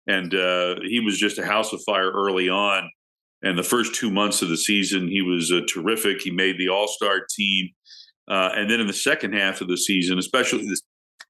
and 0.06 0.34
uh, 0.34 0.76
he 0.82 1.00
was 1.00 1.18
just 1.18 1.38
a 1.38 1.46
house 1.46 1.72
of 1.72 1.82
fire 1.84 2.10
early 2.10 2.48
on. 2.48 2.88
And 3.42 3.58
the 3.58 3.62
first 3.62 3.94
two 3.94 4.10
months 4.10 4.42
of 4.42 4.48
the 4.48 4.56
season, 4.56 5.08
he 5.08 5.22
was 5.22 5.52
uh, 5.52 5.60
terrific. 5.68 6.22
He 6.22 6.30
made 6.30 6.58
the 6.58 6.68
All 6.68 6.88
Star 6.88 7.20
team, 7.36 7.68
uh, 8.28 8.50
and 8.54 8.70
then 8.70 8.80
in 8.80 8.86
the 8.86 8.92
second 8.92 9.34
half 9.34 9.60
of 9.60 9.68
the 9.68 9.76
season, 9.76 10.18
especially 10.18 10.66
the, 10.66 10.80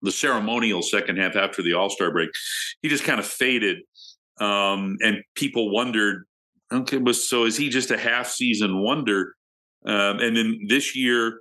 the 0.02 0.12
ceremonial 0.12 0.82
second 0.82 1.18
half 1.18 1.36
after 1.36 1.62
the 1.62 1.74
All 1.74 1.90
Star 1.90 2.10
break, 2.10 2.30
he 2.82 2.88
just 2.88 3.04
kind 3.04 3.18
of 3.18 3.26
faded. 3.26 3.78
Um, 4.40 4.98
and 5.02 5.18
people 5.34 5.72
wondered, 5.72 6.24
okay, 6.72 7.00
so 7.12 7.44
is 7.44 7.56
he 7.56 7.68
just 7.70 7.90
a 7.90 7.98
half 7.98 8.28
season 8.28 8.82
wonder? 8.82 9.34
Um, 9.86 10.20
and 10.20 10.36
then 10.36 10.60
this 10.68 10.94
year, 10.96 11.40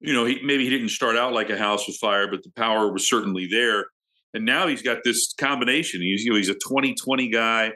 you 0.00 0.12
know, 0.12 0.24
he, 0.24 0.40
maybe 0.44 0.64
he 0.64 0.70
didn't 0.70 0.90
start 0.90 1.16
out 1.16 1.32
like 1.32 1.50
a 1.50 1.58
house 1.58 1.88
of 1.88 1.94
fire, 1.96 2.28
but 2.30 2.42
the 2.42 2.50
power 2.56 2.92
was 2.92 3.08
certainly 3.08 3.48
there 3.50 3.86
and 4.36 4.44
now 4.44 4.66
he's 4.66 4.82
got 4.82 4.98
this 5.04 5.34
combination. 5.38 6.00
He's 6.00 6.24
you 6.24 6.30
know 6.30 6.36
he's 6.36 6.48
a 6.48 6.54
2020 6.54 7.30
guy 7.30 7.72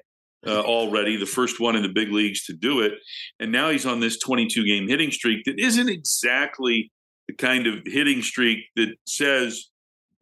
uh, 0.46 0.60
already, 0.60 1.16
the 1.16 1.26
first 1.26 1.60
one 1.60 1.76
in 1.76 1.82
the 1.82 1.88
big 1.88 2.12
leagues 2.12 2.44
to 2.46 2.52
do 2.52 2.80
it, 2.80 2.92
and 3.38 3.50
now 3.50 3.70
he's 3.70 3.86
on 3.86 4.00
this 4.00 4.18
22 4.18 4.64
game 4.64 4.88
hitting 4.88 5.10
streak 5.10 5.44
that 5.44 5.58
isn't 5.58 5.88
exactly 5.88 6.92
the 7.26 7.34
kind 7.34 7.66
of 7.66 7.74
hitting 7.86 8.22
streak 8.22 8.58
that 8.76 8.94
says 9.06 9.70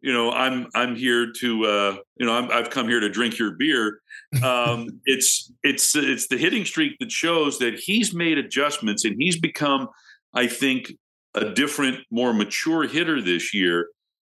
you 0.01 0.13
know, 0.13 0.31
I'm 0.31 0.67
I'm 0.75 0.95
here 0.95 1.31
to 1.39 1.65
uh, 1.65 1.97
you 2.17 2.25
know 2.25 2.33
i 2.33 2.55
have 2.55 2.69
come 2.69 2.87
here 2.87 2.99
to 2.99 3.09
drink 3.09 3.37
your 3.37 3.51
beer. 3.51 3.99
Um, 4.43 4.87
it's 5.05 5.51
it's 5.63 5.95
it's 5.95 6.27
the 6.27 6.37
hitting 6.37 6.65
streak 6.65 6.93
that 6.99 7.11
shows 7.11 7.59
that 7.59 7.75
he's 7.79 8.13
made 8.13 8.37
adjustments 8.37 9.03
and 9.03 9.15
he's 9.19 9.39
become, 9.39 9.87
I 10.33 10.47
think, 10.47 10.93
a 11.35 11.49
different, 11.49 11.99
more 12.11 12.33
mature 12.33 12.87
hitter 12.87 13.21
this 13.21 13.53
year. 13.53 13.89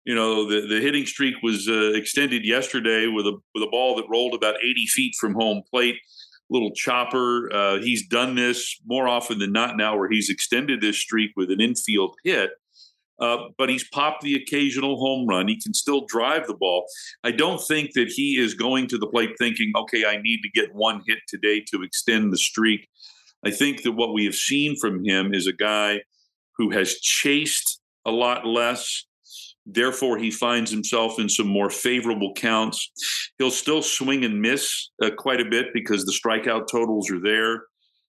You 0.07 0.15
know, 0.15 0.49
the 0.49 0.67
the 0.69 0.81
hitting 0.81 1.05
streak 1.05 1.35
was 1.43 1.69
uh, 1.69 1.93
extended 1.93 2.47
yesterday 2.47 3.09
with 3.09 3.27
a 3.27 3.37
with 3.55 3.65
a 3.65 3.71
ball 3.71 3.97
that 3.97 4.07
rolled 4.09 4.35
about 4.35 4.55
80 4.63 4.87
feet 4.87 5.15
from 5.21 5.35
home 5.35 5.63
plate. 5.69 5.97
Little 6.49 6.71
chopper. 6.71 7.53
Uh, 7.53 7.79
he's 7.81 8.07
done 8.07 8.37
this 8.37 8.81
more 8.87 9.09
often 9.09 9.41
than 9.41 9.53
not 9.53 9.77
now, 9.77 9.99
where 9.99 10.09
he's 10.09 10.31
extended 10.31 10.81
this 10.81 10.99
streak 10.99 11.33
with 11.37 11.51
an 11.51 11.61
infield 11.61 12.15
hit. 12.25 12.51
Uh, 13.19 13.49
but 13.59 13.69
he's 13.69 13.89
popped 13.89 14.23
the 14.23 14.37
occasional 14.37 14.99
home 15.01 15.27
run. 15.27 15.49
He 15.49 15.61
can 15.61 15.75
still 15.75 16.05
drive 16.07 16.47
the 16.47 16.55
ball. 16.55 16.87
I 17.25 17.33
don't 17.33 17.61
think 17.67 17.95
that 17.95 18.09
he 18.09 18.39
is 18.39 18.55
going 18.55 18.89
to 18.89 18.99
the 18.99 19.07
plate 19.07 19.31
thinking, 19.39 19.73
okay, 19.75 20.05
I 20.05 20.21
need 20.21 20.41
to 20.43 20.51
get 20.51 20.75
one 20.75 21.03
hit 21.07 21.19
today 21.27 21.65
to 21.73 21.83
extend 21.83 22.33
the 22.33 22.39
streak. 22.39 22.87
I 23.45 23.51
think 23.51 23.83
that 23.83 23.93
what 23.93 24.13
we 24.13 24.25
have 24.25 24.35
seen 24.35 24.77
from 24.77 25.05
him 25.05 25.35
is 25.35 25.47
a 25.47 25.53
guy 25.53 26.03
who 26.59 26.71
has 26.71 27.01
chased 27.01 27.81
a 28.05 28.11
lot 28.11 28.47
less. 28.47 29.07
Therefore, 29.67 30.17
he 30.17 30.31
finds 30.31 30.71
himself 30.71 31.19
in 31.19 31.29
some 31.29 31.49
more 31.49 31.71
favorable 31.71 32.33
counts. 32.35 32.91
He'll 33.39 33.51
still 33.51 33.83
swing 33.83 34.25
and 34.25 34.41
miss 34.41 34.91
uh, 35.03 35.11
quite 35.19 35.41
a 35.41 35.45
bit 35.45 35.67
because 35.75 36.05
the 36.05 36.13
strikeout 36.13 36.69
totals 36.71 37.11
are 37.11 37.21
there. 37.21 37.65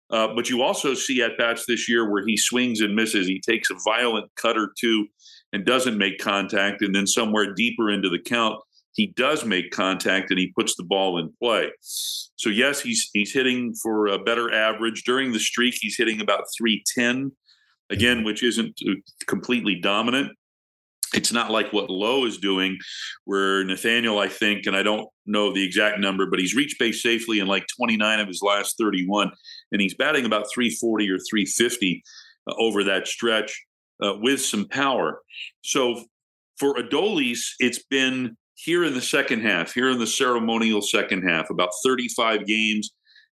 Uh, 0.10 0.34
but 0.36 0.50
you 0.50 0.62
also 0.62 0.94
see 0.94 1.22
at 1.22 1.38
bats 1.38 1.66
this 1.68 1.90
year 1.90 2.10
where 2.10 2.26
he 2.26 2.38
swings 2.38 2.80
and 2.80 2.96
misses. 2.96 3.28
He 3.28 3.42
takes 3.42 3.70
a 3.72 3.76
violent 3.84 4.30
cut 4.36 4.58
or 4.58 4.72
two 4.80 5.08
and 5.52 5.66
doesn't 5.66 5.98
make 5.98 6.20
contact. 6.20 6.82
And 6.82 6.94
then 6.96 7.08
somewhere 7.08 7.54
deeper 7.54 7.90
into 7.90 8.08
the 8.08 8.20
count, 8.20 8.62
he 8.94 9.08
does 9.08 9.44
make 9.44 9.72
contact 9.72 10.30
and 10.30 10.40
he 10.40 10.54
puts 10.56 10.76
the 10.76 10.84
ball 10.84 11.18
in 11.18 11.34
play. 11.42 11.72
So 11.82 12.50
yes, 12.50 12.82
he's 12.82 13.10
he's 13.14 13.34
hitting 13.34 13.74
for 13.82 14.08
a 14.08 14.20
better 14.20 14.54
average 14.54 15.04
during 15.04 15.34
the 15.34 15.40
streak. 15.40 15.76
He's 15.80 15.98
hitting 15.98 16.22
about 16.22 16.46
310 16.58 17.32
again, 17.90 18.24
which 18.24 18.44
isn't 18.44 18.80
uh, 18.88 18.94
completely 19.28 19.76
dominant 19.76 20.32
it's 21.14 21.32
not 21.32 21.52
like 21.52 21.72
what 21.72 21.90
Lowe 21.90 22.26
is 22.26 22.38
doing, 22.38 22.78
where 23.26 23.64
Nathaniel, 23.64 24.20
I 24.20 24.28
think, 24.28 24.66
and 24.66 24.76
I 24.76 24.84
don't 24.84 25.08
know 25.26 25.54
the 25.54 25.64
exact 25.64 26.00
number, 26.00 26.26
but 26.26 26.40
he's 26.40 26.56
reached 26.56 26.80
base 26.80 27.02
safely 27.02 27.40
in 27.40 27.48
like 27.48 27.66
29 27.76 28.20
of 28.20 28.28
his 28.28 28.42
last 28.42 28.78
31, 28.80 29.32
and 29.72 29.82
he's 29.82 29.96
batting 29.96 30.26
about 30.26 30.48
340 30.54 31.10
or 31.10 31.18
350 31.30 32.04
uh, 32.50 32.54
over 32.60 32.84
that 32.84 33.08
stretch 33.08 33.66
uh, 34.04 34.14
with 34.20 34.42
some 34.42 34.68
power. 34.68 35.22
So 35.64 36.04
for 36.58 36.76
Adolis, 36.76 37.40
it's 37.60 37.84
been 37.84 38.38
here 38.56 38.84
in 38.84 38.94
the 38.94 39.02
second 39.02 39.42
half, 39.42 39.74
here 39.74 39.90
in 39.90 40.00
the 40.00 40.08
ceremonial 40.08 40.82
second 40.82 41.24
half, 41.28 41.50
about 41.50 41.70
35 41.86 42.46
games. 42.46 42.92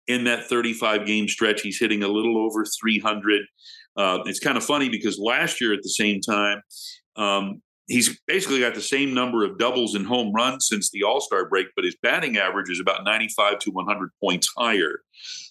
In 0.07 0.25
that 0.25 0.49
35 0.49 1.07
game 1.07 1.29
stretch, 1.29 1.61
he's 1.61 1.79
hitting 1.79 2.03
a 2.03 2.09
little 2.09 2.37
over 2.37 2.65
300. 2.65 3.43
Uh, 3.97 4.19
it's 4.25 4.41
kind 4.41 4.57
of 4.57 4.65
funny 4.65 4.89
because 4.89 5.21
last 5.21 5.61
year 5.61 5.73
at 5.73 5.83
the 5.83 5.91
same 5.91 6.21
time, 6.21 6.63
um, 7.17 7.63
he's 7.89 8.21
basically 8.27 8.61
got 8.61 8.75
the 8.75 8.81
same 8.81 9.13
number 9.13 9.45
of 9.45 9.59
doubles 9.59 9.95
and 9.95 10.07
home 10.07 10.33
runs 10.33 10.69
since 10.69 10.91
the 10.91 11.03
All 11.03 11.21
Star 11.21 11.49
break, 11.49 11.67
but 11.75 11.85
his 11.85 11.97
batting 12.03 12.39
average 12.39 12.71
is 12.71 12.81
about 12.81 13.05
95 13.05 13.59
to 13.61 13.71
100 13.71 14.11
points 14.23 14.49
higher. 14.57 15.01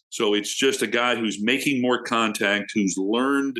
So 0.09 0.33
it's 0.33 0.55
just 0.55 0.81
a 0.81 0.87
guy 0.87 1.15
who's 1.15 1.43
making 1.43 1.81
more 1.81 2.01
contact, 2.01 2.71
who's 2.73 2.95
learned 2.97 3.59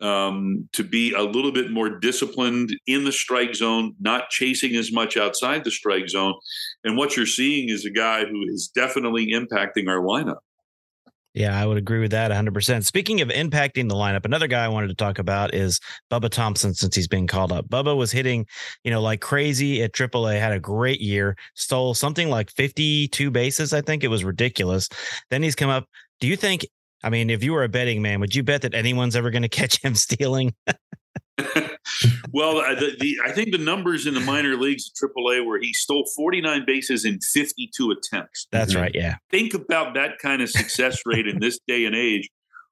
um, 0.00 0.68
to 0.72 0.84
be 0.84 1.12
a 1.12 1.22
little 1.22 1.50
bit 1.50 1.70
more 1.70 1.98
disciplined 1.98 2.70
in 2.86 3.04
the 3.04 3.12
strike 3.12 3.54
zone, 3.54 3.94
not 4.00 4.30
chasing 4.30 4.76
as 4.76 4.92
much 4.92 5.16
outside 5.16 5.64
the 5.64 5.70
strike 5.70 6.08
zone. 6.08 6.34
And 6.84 6.96
what 6.96 7.16
you're 7.16 7.26
seeing 7.26 7.68
is 7.68 7.84
a 7.84 7.90
guy 7.90 8.24
who 8.24 8.42
is 8.48 8.70
definitely 8.74 9.32
impacting 9.32 9.88
our 9.88 10.00
lineup. 10.00 10.38
Yeah, 11.38 11.56
I 11.56 11.66
would 11.66 11.76
agree 11.76 12.00
with 12.00 12.10
that 12.10 12.32
100%. 12.32 12.84
Speaking 12.84 13.20
of 13.20 13.28
impacting 13.28 13.88
the 13.88 13.94
lineup, 13.94 14.24
another 14.24 14.48
guy 14.48 14.64
I 14.64 14.68
wanted 14.68 14.88
to 14.88 14.96
talk 14.96 15.20
about 15.20 15.54
is 15.54 15.78
Bubba 16.10 16.30
Thompson 16.30 16.74
since 16.74 16.96
he's 16.96 17.06
been 17.06 17.28
called 17.28 17.52
up. 17.52 17.68
Bubba 17.68 17.96
was 17.96 18.10
hitting, 18.10 18.44
you 18.82 18.90
know, 18.90 19.00
like 19.00 19.20
crazy 19.20 19.80
at 19.84 19.92
AAA, 19.92 20.40
had 20.40 20.50
a 20.50 20.58
great 20.58 21.00
year, 21.00 21.36
stole 21.54 21.94
something 21.94 22.28
like 22.28 22.50
52 22.50 23.30
bases. 23.30 23.72
I 23.72 23.82
think 23.82 24.02
it 24.02 24.08
was 24.08 24.24
ridiculous. 24.24 24.88
Then 25.30 25.44
he's 25.44 25.54
come 25.54 25.70
up. 25.70 25.84
Do 26.18 26.26
you 26.26 26.34
think, 26.34 26.66
I 27.04 27.08
mean, 27.10 27.30
if 27.30 27.44
you 27.44 27.52
were 27.52 27.62
a 27.62 27.68
betting 27.68 28.02
man, 28.02 28.18
would 28.18 28.34
you 28.34 28.42
bet 28.42 28.62
that 28.62 28.74
anyone's 28.74 29.14
ever 29.14 29.30
going 29.30 29.42
to 29.42 29.48
catch 29.48 29.80
him 29.80 29.94
stealing? 29.94 30.56
well, 32.32 32.58
uh, 32.58 32.74
the, 32.74 32.96
the, 32.98 33.18
I 33.24 33.32
think 33.32 33.52
the 33.52 33.58
numbers 33.58 34.06
in 34.06 34.14
the 34.14 34.20
minor 34.20 34.56
leagues 34.56 34.90
at 34.90 35.08
AAA 35.08 35.46
where 35.46 35.60
he 35.60 35.72
stole 35.72 36.04
49 36.16 36.64
bases 36.66 37.04
in 37.04 37.18
52 37.20 37.90
attempts. 37.90 38.46
That's 38.50 38.74
right. 38.74 38.92
Yeah. 38.94 39.16
Think 39.30 39.54
about 39.54 39.94
that 39.94 40.18
kind 40.20 40.42
of 40.42 40.50
success 40.50 41.02
rate 41.06 41.26
in 41.26 41.40
this 41.40 41.58
day 41.66 41.84
and 41.84 41.94
age 41.94 42.28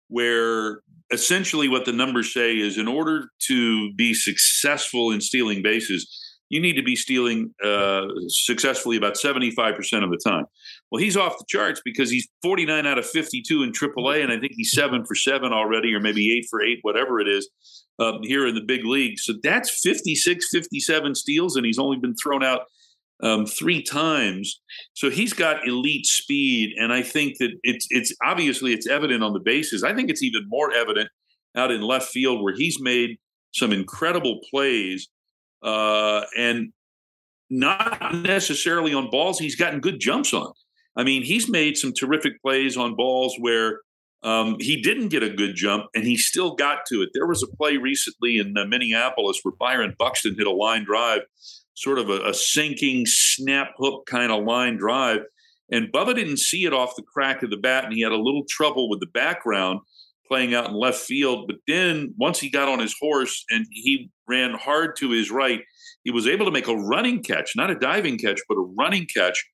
where 0.09 0.81
essentially 1.13 1.69
what 1.69 1.85
the 1.85 1.93
numbers 1.93 2.33
say 2.33 2.57
is 2.57 2.79
in 2.79 2.89
order 2.89 3.29
to 3.47 3.93
be 3.95 4.15
successful 4.15 5.11
in 5.13 5.21
stealing 5.21 5.63
bases, 5.63 6.26
you 6.49 6.61
need 6.61 6.75
to 6.75 6.83
be 6.83 6.95
stealing 6.95 7.53
uh, 7.65 8.07
successfully 8.29 8.97
about 8.97 9.15
75% 9.15 10.05
of 10.05 10.11
the 10.11 10.21
time. 10.25 10.45
Well, 10.91 11.03
he's 11.03 11.17
off 11.17 11.39
the 11.39 11.45
charts 11.49 11.81
because 11.85 12.11
he's 12.11 12.29
49 12.43 12.87
out 12.87 12.99
of 12.99 13.07
52 13.07 13.63
in 13.63 13.73
AAA, 13.73 14.23
and 14.23 14.33
I 14.33 14.39
think 14.39 14.53
he's 14.55 14.73
seven 14.73 15.05
for 15.05 15.15
seven 15.15 15.53
already, 15.53 15.93
or 15.95 16.01
maybe 16.01 16.37
eight 16.37 16.47
for 16.49 16.63
eight, 16.63 16.79
whatever 16.83 17.21
it 17.21 17.29
is, 17.29 17.49
um, 17.99 18.21
here 18.23 18.47
in 18.47 18.55
the 18.55 18.65
big 18.65 18.85
league. 18.85 19.19
So 19.19 19.35
that's 19.43 19.81
56, 19.83 20.49
57 20.53 21.15
steals, 21.15 21.57
and 21.57 21.67
he's 21.67 21.79
only 21.79 21.99
been 21.99 22.15
thrown 22.23 22.45
out 22.45 22.63
um, 23.23 23.47
three 23.47 23.83
times. 23.83 24.61
So 24.95 25.11
he's 25.11 25.33
got 25.33 25.67
elite 25.67 26.07
speed, 26.07 26.75
and 26.79 26.93
I 26.93 27.03
think 27.03 27.39
that 27.39 27.51
it's 27.63 27.87
it's 27.91 28.15
obviously 28.25 28.73
it's 28.73 28.87
evident 28.87 29.23
on 29.23 29.33
the 29.33 29.41
bases. 29.41 29.83
I 29.83 29.95
think 29.95 30.11
it's 30.11 30.23
even 30.23 30.45
more 30.49 30.73
evident 30.73 31.09
out 31.57 31.71
in 31.71 31.81
left 31.81 32.09
field 32.09 32.43
where 32.43 32.55
he's 32.55 32.81
made 32.81 33.17
some 33.53 33.73
incredible 33.73 34.41
plays 34.51 35.09
uh, 35.67 36.25
and 36.39 36.73
not 37.51 38.15
necessarily 38.15 38.95
on 38.95 39.11
balls 39.11 39.39
he's 39.39 39.57
gotten 39.57 39.81
good 39.81 40.01
jumps 40.01 40.33
on. 40.33 40.53
I 40.97 41.05
mean, 41.05 41.23
he's 41.23 41.49
made 41.49 41.77
some 41.77 41.93
terrific 41.93 42.41
plays 42.41 42.77
on 42.77 42.97
balls 42.97 43.37
where 43.39 43.81
um, 44.23 44.57
he 44.59 44.81
didn't 44.81 45.09
get 45.09 45.23
a 45.23 45.29
good 45.29 45.55
jump 45.55 45.87
and 45.95 46.05
he 46.05 46.17
still 46.17 46.55
got 46.55 46.87
to 46.87 47.03
it. 47.03 47.11
There 47.13 47.27
was 47.27 47.43
a 47.43 47.57
play 47.57 47.77
recently 47.77 48.39
in 48.39 48.57
uh, 48.57 48.65
Minneapolis 48.65 49.41
where 49.43 49.55
Byron 49.59 49.95
Buxton 49.99 50.37
hit 50.37 50.47
a 50.47 50.51
line 50.53 50.85
drive, 50.85 51.21
sort 51.75 51.99
of 51.99 52.09
a, 52.09 52.21
a 52.29 52.33
sinking 52.33 53.05
snap 53.07 53.73
hook 53.77 54.07
kind 54.07 54.33
of 54.33 54.45
line 54.45 54.77
drive. 54.77 55.21
And 55.71 55.93
Bubba 55.93 56.15
didn't 56.15 56.39
see 56.39 56.65
it 56.65 56.73
off 56.73 56.97
the 56.97 57.03
crack 57.03 57.43
of 57.43 57.51
the 57.51 57.57
bat, 57.57 57.85
and 57.85 57.93
he 57.93 58.01
had 58.01 58.13
a 58.13 58.17
little 58.17 58.45
trouble 58.49 58.89
with 58.89 59.01
the 59.01 59.07
background 59.07 59.81
playing 60.29 60.55
out 60.55 60.69
in 60.69 60.75
left 60.75 61.01
field. 61.01 61.47
But 61.47 61.57
then 61.67 62.15
once 62.17 62.39
he 62.39 62.51
got 62.51 62.69
on 62.69 62.79
his 62.79 62.95
horse 63.01 63.45
and 63.51 63.67
he 63.71 64.11
ran 64.29 64.55
hard 64.55 64.97
to 64.97 65.11
his 65.11 65.31
right, 65.31 65.63
he 66.05 66.11
was 66.11 66.27
able 66.27 66.47
to 66.47 66.53
make 66.53 66.69
a 66.69 66.77
running 66.77 67.23
catch, 67.23 67.53
not 67.57 67.71
a 67.71 67.79
diving 67.79 68.19
catch, 68.19 68.41
but 68.49 68.57
a 68.57 68.73
running 68.79 69.07
catch 69.07 69.45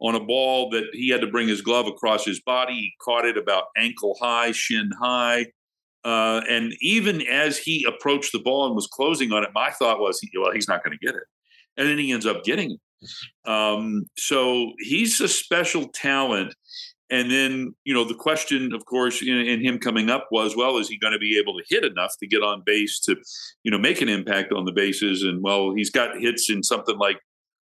on 0.00 0.14
a 0.14 0.20
ball 0.20 0.70
that 0.70 0.84
he 0.92 1.08
had 1.08 1.20
to 1.20 1.26
bring 1.26 1.48
his 1.48 1.60
glove 1.60 1.86
across 1.86 2.24
his 2.24 2.40
body. 2.40 2.74
He 2.74 2.92
caught 3.02 3.24
it 3.24 3.36
about 3.36 3.64
ankle 3.76 4.16
high, 4.20 4.52
shin 4.52 4.90
high. 5.00 5.46
Uh, 6.04 6.40
and 6.48 6.72
even 6.80 7.22
as 7.22 7.58
he 7.58 7.84
approached 7.86 8.32
the 8.32 8.38
ball 8.38 8.66
and 8.66 8.74
was 8.74 8.86
closing 8.86 9.32
on 9.32 9.42
it, 9.42 9.50
my 9.54 9.70
thought 9.70 10.00
was, 10.00 10.20
well, 10.38 10.52
he's 10.52 10.68
not 10.68 10.84
going 10.84 10.96
to 10.96 11.06
get 11.06 11.14
it. 11.14 11.24
And 11.76 11.88
then 11.88 11.98
he 11.98 12.12
ends 12.12 12.26
up 12.26 12.44
getting 12.44 12.72
it. 12.72 12.80
Um, 13.44 14.04
so 14.16 14.72
he's 14.78 15.20
a 15.20 15.28
special 15.28 15.88
talent. 15.88 16.54
And 17.10 17.30
then, 17.30 17.74
you 17.84 17.94
know, 17.94 18.04
the 18.04 18.14
question, 18.14 18.74
of 18.74 18.84
course, 18.84 19.22
in, 19.22 19.38
in, 19.38 19.64
him 19.64 19.78
coming 19.78 20.10
up 20.10 20.28
was, 20.30 20.54
well, 20.54 20.76
is 20.76 20.88
he 20.88 20.98
going 20.98 21.14
to 21.14 21.18
be 21.18 21.38
able 21.38 21.54
to 21.54 21.64
hit 21.68 21.84
enough 21.84 22.12
to 22.20 22.26
get 22.26 22.42
on 22.42 22.62
base 22.66 23.00
to, 23.00 23.16
you 23.64 23.70
know, 23.70 23.78
make 23.78 24.02
an 24.02 24.10
impact 24.10 24.52
on 24.52 24.66
the 24.66 24.72
bases? 24.72 25.22
And 25.22 25.42
well, 25.42 25.72
he's 25.74 25.90
got 25.90 26.20
hits 26.20 26.50
in 26.50 26.62
something 26.62 26.98
like 26.98 27.18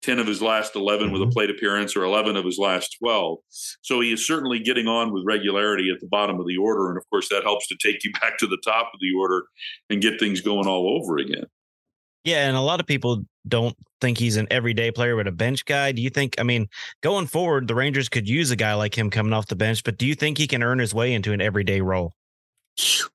10 0.03 0.19
of 0.19 0.27
his 0.27 0.43
last 0.43 0.75
11 0.75 1.07
mm-hmm. 1.07 1.13
with 1.13 1.23
a 1.23 1.25
mm-hmm. 1.25 1.33
plate 1.33 1.51
appearance 1.51 1.97
or 1.97 2.05
11 2.05 2.37
of 2.37 2.45
his 2.45 2.59
last 2.59 2.97
12. 3.01 3.39
So 3.83 4.01
he 4.01 4.13
is 4.13 4.27
certainly 4.27 4.59
getting 4.59 4.89
on 4.89 5.13
with 5.13 5.25
regularity 5.25 5.91
at 5.93 6.01
the 6.01 6.09
bottom 6.09 6.41
of 6.41 6.47
the 6.47 6.57
order. 6.57 6.89
And 6.89 6.99
of 6.99 7.09
course, 7.11 7.29
that 7.29 7.45
helps 7.45 7.69
to 7.69 7.77
take 7.81 8.05
you 8.05 8.13
back 8.21 8.39
to 8.39 8.47
the 8.47 8.59
top 8.65 8.91
of 8.93 9.01
the 9.01 9.13
order 9.19 9.45
and 9.89 10.03
get 10.03 10.19
things 10.19 10.41
going 10.41 10.67
all 10.67 10.99
over 11.01 11.19
again. 11.19 11.45
Yeah, 12.25 12.49
and 12.49 12.57
a 12.57 12.61
lot 12.61 12.81
of 12.81 12.87
people 12.87 13.25
don't 13.47 13.77
think 14.01 14.19
he's 14.19 14.37
an 14.37 14.47
everyday 14.51 14.91
player, 14.91 15.17
but 15.17 15.27
a 15.27 15.33
bench 15.33 15.65
guy. 15.65 15.93
Do 15.93 16.03
you 16.03 16.11
think? 16.11 16.35
I 16.39 16.43
mean, 16.43 16.69
going 17.03 17.27
forward, 17.27 17.69
the 17.69 17.75
Rangers 17.75 18.09
could 18.09 18.29
use 18.29 18.51
a 18.51 18.57
guy 18.57 18.75
like 18.75 18.97
him 18.97 19.11
coming 19.11 19.33
off 19.33 19.47
the 19.47 19.57
bench, 19.57 19.85
but 19.85 19.99
do 19.99 20.07
you 20.07 20.15
think 20.15 20.39
he 20.39 20.47
can 20.47 20.63
earn 20.63 20.79
his 20.79 20.95
way 20.95 21.13
into 21.13 21.33
an 21.33 21.41
everyday 21.41 21.81
role? 21.81 22.15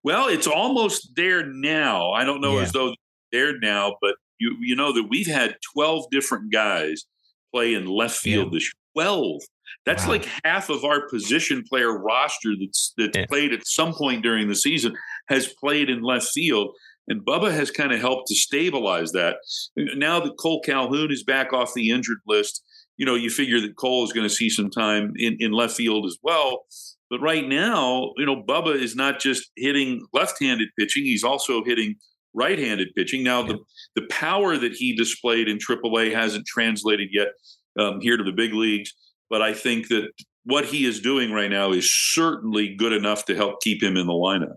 Well, 0.04 0.28
it's 0.28 0.48
almost 0.48 1.16
there 1.16 1.46
now. 1.46 2.12
I 2.12 2.26
don't 2.26 2.42
know 2.42 2.58
yeah. 2.58 2.64
as 2.64 2.72
though 2.72 2.94
there 3.32 3.58
now, 3.60 3.96
but 4.02 4.16
you 4.40 4.56
you 4.60 4.76
know 4.76 4.94
that 4.94 5.08
we've 5.10 5.28
had 5.28 5.56
twelve 5.74 6.06
different 6.12 6.52
guys 6.52 7.06
play 7.54 7.74
in 7.74 7.86
left 7.86 8.18
field 8.18 8.52
yeah. 8.52 8.58
this 8.58 8.72
twelve. 8.94 9.42
That's 9.86 10.04
wow. 10.04 10.12
like 10.12 10.28
half 10.44 10.70
of 10.70 10.84
our 10.84 11.08
position 11.10 11.64
player 11.68 11.98
roster 11.98 12.54
that's 12.60 12.94
that's 12.98 13.18
yeah. 13.18 13.26
played 13.26 13.54
at 13.54 13.68
some 13.68 13.94
point 13.94 14.24
during 14.24 14.48
the 14.48 14.56
season 14.56 14.96
has 15.28 15.54
played 15.60 15.90
in 15.90 16.02
left 16.02 16.30
field. 16.30 16.76
And 17.08 17.26
Bubba 17.26 17.52
has 17.52 17.70
kind 17.70 17.92
of 17.92 18.00
helped 18.00 18.28
to 18.28 18.36
stabilize 18.36 19.12
that. 19.12 19.38
Now 19.76 20.20
that 20.22 20.38
Cole 20.38 20.62
Calhoun 20.62 21.12
is 21.12 21.24
back 21.24 21.52
off 21.52 21.74
the 21.74 21.92
injured 21.92 22.20
list, 22.26 22.64
you 22.98 23.06
know, 23.06 23.16
you 23.16 23.30
figure 23.30 23.60
that 23.60 23.76
Cole 23.76 24.04
is 24.04 24.14
going 24.14 24.28
to 24.28 24.34
see 24.34 24.50
some 24.50 24.70
time 24.70 25.14
in, 25.18 25.36
in 25.40 25.52
left 25.52 25.76
field 25.76 26.06
as 26.06 26.18
well. 26.22 26.66
But 27.10 27.20
right 27.22 27.48
now, 27.48 28.12
you 28.18 28.26
know, 28.26 28.42
Bubba 28.42 28.76
is 28.76 28.96
not 28.96 29.20
just 29.20 29.52
hitting 29.56 30.06
left-handed 30.14 30.70
pitching; 30.80 31.04
he's 31.04 31.24
also 31.24 31.64
hitting 31.64 31.96
right-handed 32.34 32.90
pitching. 32.96 33.24
Now, 33.24 33.44
the 33.44 33.60
the 33.96 34.08
power 34.10 34.58
that 34.58 34.74
he 34.74 34.96
displayed 34.96 35.48
in 35.48 35.58
AAA 35.58 36.14
hasn't 36.14 36.48
translated 36.48 37.10
yet 37.12 37.30
um, 37.78 38.00
here 38.02 38.18
to 38.18 38.24
the 38.24 38.32
big 38.32 38.54
leagues, 38.54 38.94
but 39.30 39.42
I 39.42 39.54
think 39.54 39.90
that 39.90 40.10
what 40.46 40.66
he 40.66 40.86
is 40.86 41.00
doing 41.00 41.32
right 41.32 41.52
now 41.52 41.72
is 41.72 41.92
certainly 41.92 42.76
good 42.76 42.94
enough 42.94 43.26
to 43.26 43.36
help 43.36 43.62
keep 43.62 43.82
him 43.82 43.96
in 43.96 44.08
the 44.08 44.14
lineup. 44.14 44.56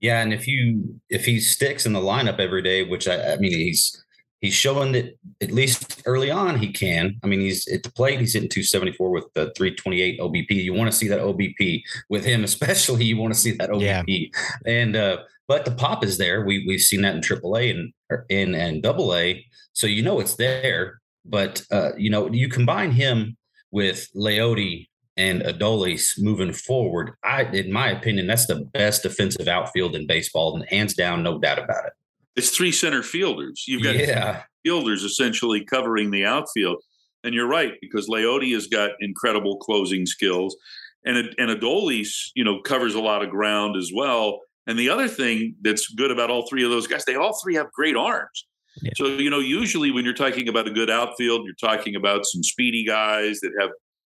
Yeah, 0.00 0.22
and 0.22 0.32
if 0.32 0.46
you 0.46 1.00
if 1.10 1.24
he 1.24 1.40
sticks 1.40 1.86
in 1.86 1.92
the 1.92 2.00
lineup 2.00 2.38
every 2.38 2.62
day, 2.62 2.84
which 2.84 3.06
I, 3.06 3.34
I 3.34 3.36
mean 3.36 3.52
he's 3.52 4.02
he's 4.40 4.54
showing 4.54 4.92
that 4.92 5.18
at 5.40 5.50
least 5.50 6.02
early 6.06 6.30
on 6.30 6.58
he 6.58 6.72
can. 6.72 7.20
I 7.22 7.26
mean, 7.26 7.40
he's 7.40 7.68
at 7.68 7.82
the 7.82 7.92
plate, 7.92 8.18
he's 8.18 8.32
hitting 8.32 8.48
274 8.48 9.10
with 9.10 9.24
the 9.34 9.52
328 9.56 10.20
OBP. 10.20 10.50
You 10.50 10.74
want 10.74 10.90
to 10.90 10.96
see 10.96 11.08
that 11.08 11.20
OBP 11.20 11.82
with 12.08 12.24
him, 12.24 12.44
especially 12.50 13.04
you 13.04 13.18
want 13.18 13.34
to 13.34 13.38
see 13.38 13.52
that 13.52 13.70
OBP. 13.70 14.30
Yeah. 14.32 14.72
And 14.72 14.96
uh, 14.96 15.18
but 15.46 15.64
the 15.64 15.72
pop 15.72 16.04
is 16.04 16.18
there. 16.18 16.44
We 16.44 16.64
we've 16.66 16.80
seen 16.80 17.02
that 17.02 17.14
in 17.14 17.20
AAA 17.20 17.70
and 17.70 17.92
in 18.28 18.54
and 18.54 18.82
double 18.82 19.14
A. 19.14 19.44
So 19.72 19.86
you 19.86 20.02
know 20.02 20.20
it's 20.20 20.36
there. 20.36 21.00
But 21.24 21.62
uh, 21.70 21.90
you 21.96 22.10
know, 22.10 22.30
you 22.30 22.48
combine 22.48 22.92
him 22.92 23.36
with 23.70 24.08
Leody 24.16 24.88
and 25.20 25.42
Adolis 25.42 26.18
moving 26.18 26.52
forward, 26.52 27.12
I, 27.22 27.42
in 27.42 27.70
my 27.70 27.90
opinion, 27.90 28.26
that's 28.26 28.46
the 28.46 28.64
best 28.72 29.02
defensive 29.02 29.48
outfield 29.48 29.94
in 29.94 30.06
baseball, 30.06 30.56
and 30.56 30.66
hands 30.70 30.94
down, 30.94 31.22
no 31.22 31.38
doubt 31.38 31.58
about 31.58 31.84
it. 31.84 31.92
It's 32.36 32.56
three 32.56 32.72
center 32.72 33.02
fielders. 33.02 33.64
You've 33.68 33.82
got 33.82 33.96
yeah. 33.96 34.44
fielders 34.64 35.04
essentially 35.04 35.62
covering 35.62 36.10
the 36.10 36.24
outfield, 36.24 36.82
and 37.22 37.34
you're 37.34 37.46
right 37.46 37.74
because 37.82 38.08
Leody 38.08 38.54
has 38.54 38.66
got 38.66 38.92
incredible 39.00 39.58
closing 39.58 40.06
skills, 40.06 40.56
and 41.04 41.18
and 41.18 41.50
Adolis, 41.50 42.30
you 42.34 42.42
know, 42.42 42.62
covers 42.62 42.94
a 42.94 43.00
lot 43.00 43.22
of 43.22 43.28
ground 43.28 43.76
as 43.76 43.90
well. 43.94 44.40
And 44.66 44.78
the 44.78 44.88
other 44.88 45.08
thing 45.08 45.56
that's 45.60 45.88
good 45.88 46.10
about 46.10 46.30
all 46.30 46.46
three 46.48 46.64
of 46.64 46.70
those 46.70 46.86
guys, 46.86 47.04
they 47.04 47.16
all 47.16 47.38
three 47.42 47.56
have 47.56 47.70
great 47.72 47.96
arms. 47.96 48.46
Yeah. 48.80 48.92
So, 48.96 49.06
you 49.06 49.28
know, 49.28 49.40
usually 49.40 49.90
when 49.90 50.04
you're 50.04 50.14
talking 50.14 50.48
about 50.48 50.68
a 50.68 50.70
good 50.70 50.88
outfield, 50.90 51.44
you're 51.44 51.54
talking 51.54 51.96
about 51.96 52.24
some 52.24 52.42
speedy 52.42 52.84
guys 52.86 53.40
that 53.40 53.52
have 53.60 53.70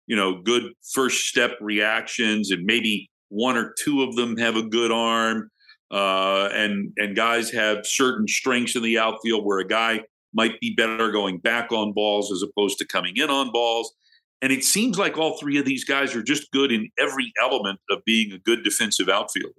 you 0.06 0.16
know, 0.16 0.40
good 0.42 0.72
first 0.92 1.26
step 1.26 1.52
reactions, 1.60 2.50
and 2.50 2.64
maybe 2.64 3.10
one 3.28 3.56
or 3.56 3.74
two 3.82 4.02
of 4.02 4.16
them 4.16 4.36
have 4.36 4.56
a 4.56 4.62
good 4.62 4.92
arm. 4.92 5.50
Uh, 5.90 6.48
and 6.52 6.92
and 6.96 7.14
guys 7.14 7.50
have 7.50 7.86
certain 7.86 8.26
strengths 8.26 8.74
in 8.74 8.82
the 8.82 8.98
outfield 8.98 9.44
where 9.44 9.58
a 9.58 9.66
guy 9.66 10.00
might 10.32 10.58
be 10.60 10.74
better 10.74 11.12
going 11.12 11.38
back 11.38 11.70
on 11.70 11.92
balls 11.92 12.32
as 12.32 12.42
opposed 12.42 12.78
to 12.78 12.86
coming 12.86 13.16
in 13.16 13.30
on 13.30 13.52
balls. 13.52 13.94
And 14.42 14.52
it 14.52 14.64
seems 14.64 14.98
like 14.98 15.16
all 15.16 15.38
three 15.38 15.58
of 15.58 15.64
these 15.64 15.84
guys 15.84 16.14
are 16.14 16.22
just 16.22 16.50
good 16.50 16.72
in 16.72 16.90
every 16.98 17.32
element 17.40 17.78
of 17.90 18.04
being 18.04 18.32
a 18.32 18.38
good 18.38 18.64
defensive 18.64 19.08
outfielder 19.08 19.54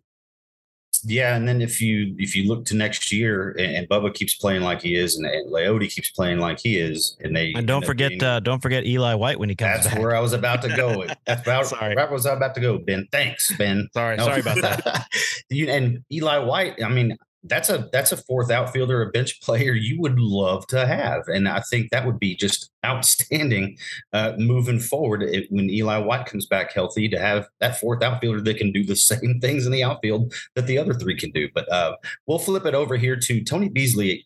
yeah, 1.03 1.35
and 1.35 1.47
then 1.47 1.61
if 1.61 1.81
you 1.81 2.15
if 2.17 2.35
you 2.35 2.47
look 2.47 2.65
to 2.65 2.75
next 2.75 3.11
year 3.11 3.51
and, 3.51 3.75
and 3.75 3.89
Bubba 3.89 4.13
keeps 4.13 4.35
playing 4.35 4.61
like 4.61 4.81
he 4.81 4.95
is, 4.95 5.17
and, 5.17 5.25
and 5.25 5.89
keeps 5.89 6.11
playing 6.11 6.39
like 6.39 6.59
he 6.59 6.77
is, 6.77 7.17
and 7.21 7.35
they 7.35 7.53
and 7.53 7.67
don't 7.67 7.85
forget 7.85 8.09
being, 8.09 8.23
uh, 8.23 8.39
don't 8.39 8.61
forget 8.61 8.85
Eli 8.85 9.13
White 9.13 9.39
when 9.39 9.49
he 9.49 9.55
comes. 9.55 9.83
That's 9.83 9.87
back. 9.87 9.99
where 9.99 10.15
I 10.15 10.19
was 10.19 10.33
about 10.33 10.61
to 10.63 10.75
go. 10.75 11.05
That's 11.25 11.41
about 11.41 11.67
sorry. 11.67 11.95
Where 11.95 12.09
was 12.09 12.25
I 12.25 12.33
about 12.33 12.55
to 12.55 12.61
go, 12.61 12.77
Ben? 12.77 13.07
Thanks, 13.11 13.55
Ben. 13.57 13.87
Sorry, 13.93 14.17
no. 14.17 14.25
sorry 14.25 14.41
about 14.41 14.61
that. 14.61 15.07
you, 15.49 15.69
and 15.69 16.03
Eli 16.11 16.37
White. 16.37 16.83
I 16.83 16.89
mean, 16.89 17.17
that's 17.47 17.69
a 17.69 17.89
that's 17.91 18.11
a 18.11 18.17
fourth 18.17 18.49
outfielder, 18.49 19.01
a 19.01 19.11
bench 19.11 19.41
player 19.43 19.73
you 19.73 19.99
would 20.01 20.19
love 20.19 20.67
to 20.67 20.85
have, 20.85 21.27
and 21.27 21.47
I 21.47 21.61
think 21.61 21.91
that 21.91 22.05
would 22.05 22.19
be 22.19 22.35
just 22.35 22.71
outstanding 22.85 23.77
uh, 24.13 24.33
moving 24.37 24.79
forward 24.79 25.23
it, 25.23 25.51
when 25.51 25.69
Eli 25.69 25.97
White 25.97 26.25
comes 26.25 26.45
back 26.45 26.73
healthy 26.73 27.07
to 27.09 27.19
have 27.19 27.47
that 27.59 27.79
fourth 27.79 28.03
outfielder 28.03 28.41
that 28.41 28.57
can 28.57 28.71
do 28.71 28.83
the 28.83 28.95
same 28.95 29.39
things 29.41 29.65
in 29.65 29.71
the 29.71 29.83
outfield 29.83 30.33
that 30.55 30.67
the 30.67 30.77
other 30.77 30.93
three 30.93 31.15
can 31.15 31.31
do. 31.31 31.49
But 31.53 31.71
uh, 31.71 31.95
we'll 32.25 32.39
flip 32.39 32.65
it 32.65 32.75
over 32.75 32.97
here 32.97 33.15
to 33.15 33.43
Tony 33.43 33.69
Beasley. 33.69 34.25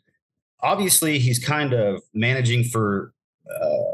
Obviously, 0.62 1.20
he's 1.20 1.40
kind 1.40 1.74
of 1.74 2.02
managing 2.14 2.64
for. 2.66 3.14
Uh, 3.50 3.94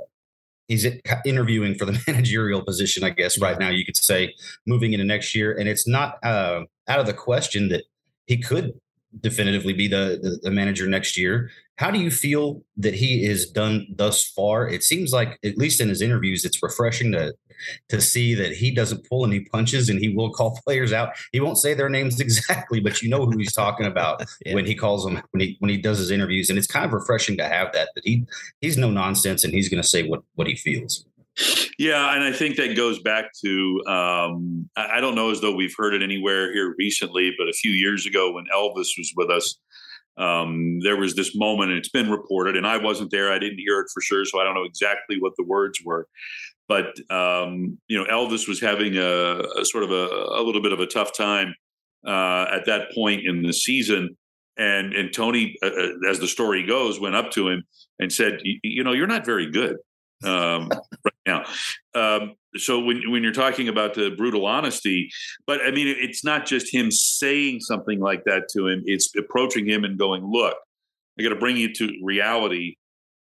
he's 0.67 0.85
interviewing 1.25 1.75
for 1.75 1.85
the 1.85 2.01
managerial 2.07 2.61
position, 2.63 3.03
I 3.03 3.11
guess, 3.11 3.39
right 3.39 3.59
now, 3.59 3.69
you 3.69 3.85
could 3.85 3.95
say, 3.95 4.33
moving 4.65 4.93
into 4.93 5.05
next 5.05 5.35
year. 5.35 5.55
And 5.55 5.69
it's 5.69 5.87
not 5.87 6.17
uh, 6.23 6.63
out 6.87 6.99
of 6.99 7.05
the 7.05 7.13
question 7.13 7.69
that 7.69 7.83
he 8.25 8.37
could 8.37 8.73
definitively 9.21 9.73
be 9.73 9.87
the, 9.87 10.19
the, 10.21 10.39
the 10.43 10.51
manager 10.51 10.87
next 10.87 11.17
year. 11.17 11.49
How 11.77 11.91
do 11.91 11.99
you 11.99 12.09
feel 12.09 12.63
that 12.77 12.93
he 12.93 13.25
is 13.25 13.49
done 13.49 13.87
thus 13.95 14.25
far? 14.25 14.67
It 14.67 14.83
seems 14.83 15.11
like, 15.11 15.37
at 15.43 15.57
least 15.57 15.81
in 15.81 15.89
his 15.89 16.01
interviews, 16.01 16.45
it's 16.45 16.63
refreshing 16.63 17.11
to 17.13 17.33
to 17.89 18.01
see 18.01 18.33
that 18.35 18.51
he 18.51 18.69
doesn't 18.69 19.07
pull 19.09 19.25
any 19.25 19.39
punches 19.39 19.89
and 19.89 19.99
he 19.99 20.09
will 20.09 20.29
call 20.29 20.59
players 20.65 20.93
out. 20.93 21.13
He 21.31 21.39
won't 21.39 21.57
say 21.57 21.73
their 21.73 21.89
names 21.89 22.19
exactly, 22.19 22.79
but 22.79 23.01
you 23.01 23.09
know 23.09 23.25
who 23.25 23.37
he's 23.37 23.53
talking 23.53 23.85
about 23.85 24.23
yeah. 24.45 24.53
when 24.53 24.65
he 24.65 24.75
calls 24.75 25.03
them 25.03 25.21
when 25.31 25.41
he 25.41 25.55
when 25.59 25.69
he 25.69 25.77
does 25.77 25.97
his 25.97 26.11
interviews. 26.11 26.49
And 26.49 26.57
it's 26.57 26.67
kind 26.67 26.85
of 26.85 26.93
refreshing 26.93 27.37
to 27.37 27.47
have 27.47 27.71
that 27.73 27.89
that 27.95 28.05
he 28.05 28.25
he's 28.61 28.77
no 28.77 28.89
nonsense 28.89 29.43
and 29.43 29.53
he's 29.53 29.69
going 29.69 29.81
to 29.81 29.87
say 29.87 30.07
what 30.07 30.21
what 30.35 30.47
he 30.47 30.55
feels. 30.55 31.05
Yeah, 31.77 32.15
and 32.15 32.23
I 32.23 32.31
think 32.31 32.55
that 32.55 32.77
goes 32.77 33.01
back 33.01 33.31
to 33.43 33.81
um, 33.87 34.69
I 34.77 35.01
don't 35.01 35.15
know 35.15 35.31
as 35.31 35.41
though 35.41 35.53
we've 35.53 35.73
heard 35.77 35.93
it 35.93 36.01
anywhere 36.01 36.53
here 36.53 36.73
recently, 36.77 37.33
but 37.37 37.49
a 37.49 37.53
few 37.53 37.71
years 37.71 38.05
ago 38.05 38.31
when 38.31 38.45
Elvis 38.53 38.97
was 38.97 39.11
with 39.17 39.29
us, 39.29 39.57
um, 40.17 40.79
there 40.81 40.95
was 40.95 41.15
this 41.15 41.35
moment, 41.35 41.71
and 41.71 41.79
it's 41.79 41.89
been 41.89 42.09
reported, 42.09 42.55
and 42.55 42.65
I 42.65 42.77
wasn't 42.77 43.11
there, 43.11 43.31
I 43.31 43.39
didn't 43.39 43.59
hear 43.59 43.81
it 43.81 43.87
for 43.93 44.01
sure, 44.01 44.23
so 44.23 44.39
I 44.39 44.45
don't 44.45 44.55
know 44.55 44.63
exactly 44.63 45.17
what 45.19 45.33
the 45.37 45.43
words 45.43 45.79
were. 45.83 46.07
But 46.67 46.97
um, 47.11 47.77
you 47.87 47.97
know, 47.97 48.05
Elvis 48.05 48.47
was 48.47 48.61
having 48.61 48.97
a, 48.97 49.41
a 49.59 49.65
sort 49.65 49.83
of 49.83 49.91
a, 49.91 50.07
a, 50.35 50.41
little 50.41 50.61
bit 50.61 50.71
of 50.71 50.79
a 50.79 50.87
tough 50.87 51.15
time 51.15 51.53
uh, 52.07 52.45
at 52.51 52.65
that 52.65 52.91
point 52.93 53.23
in 53.25 53.43
the 53.43 53.53
season, 53.53 54.15
and 54.57 54.93
and 54.93 55.13
Tony, 55.13 55.57
uh, 55.61 55.67
uh 55.67 56.09
as 56.09 56.19
the 56.19 56.27
story 56.27 56.65
goes, 56.65 56.99
went 56.99 57.15
up 57.15 57.31
to 57.31 57.49
him 57.49 57.63
and 57.99 58.11
said, 58.11 58.39
"You 58.43 58.83
know, 58.83 58.93
you're 58.93 59.05
not 59.05 59.25
very 59.25 59.51
good." 59.51 59.75
Um, 60.23 60.69
right 61.03 61.13
now. 61.25 61.43
Um, 61.93 62.35
so 62.57 62.79
when 62.79 63.11
when 63.11 63.23
you're 63.23 63.33
talking 63.33 63.67
about 63.67 63.93
the 63.93 64.11
brutal 64.11 64.45
honesty, 64.45 65.09
but 65.45 65.61
I 65.61 65.71
mean, 65.71 65.87
it's 65.87 66.23
not 66.23 66.45
just 66.45 66.73
him 66.73 66.89
saying 66.91 67.61
something 67.61 67.99
like 67.99 68.23
that 68.25 68.47
to 68.53 68.67
him; 68.67 68.83
it's 68.85 69.13
approaching 69.15 69.67
him 69.67 69.83
and 69.83 69.97
going, 69.97 70.23
"Look, 70.25 70.55
I 71.19 71.23
got 71.23 71.29
to 71.29 71.35
bring 71.35 71.57
you 71.57 71.73
to 71.73 71.93
reality. 72.03 72.75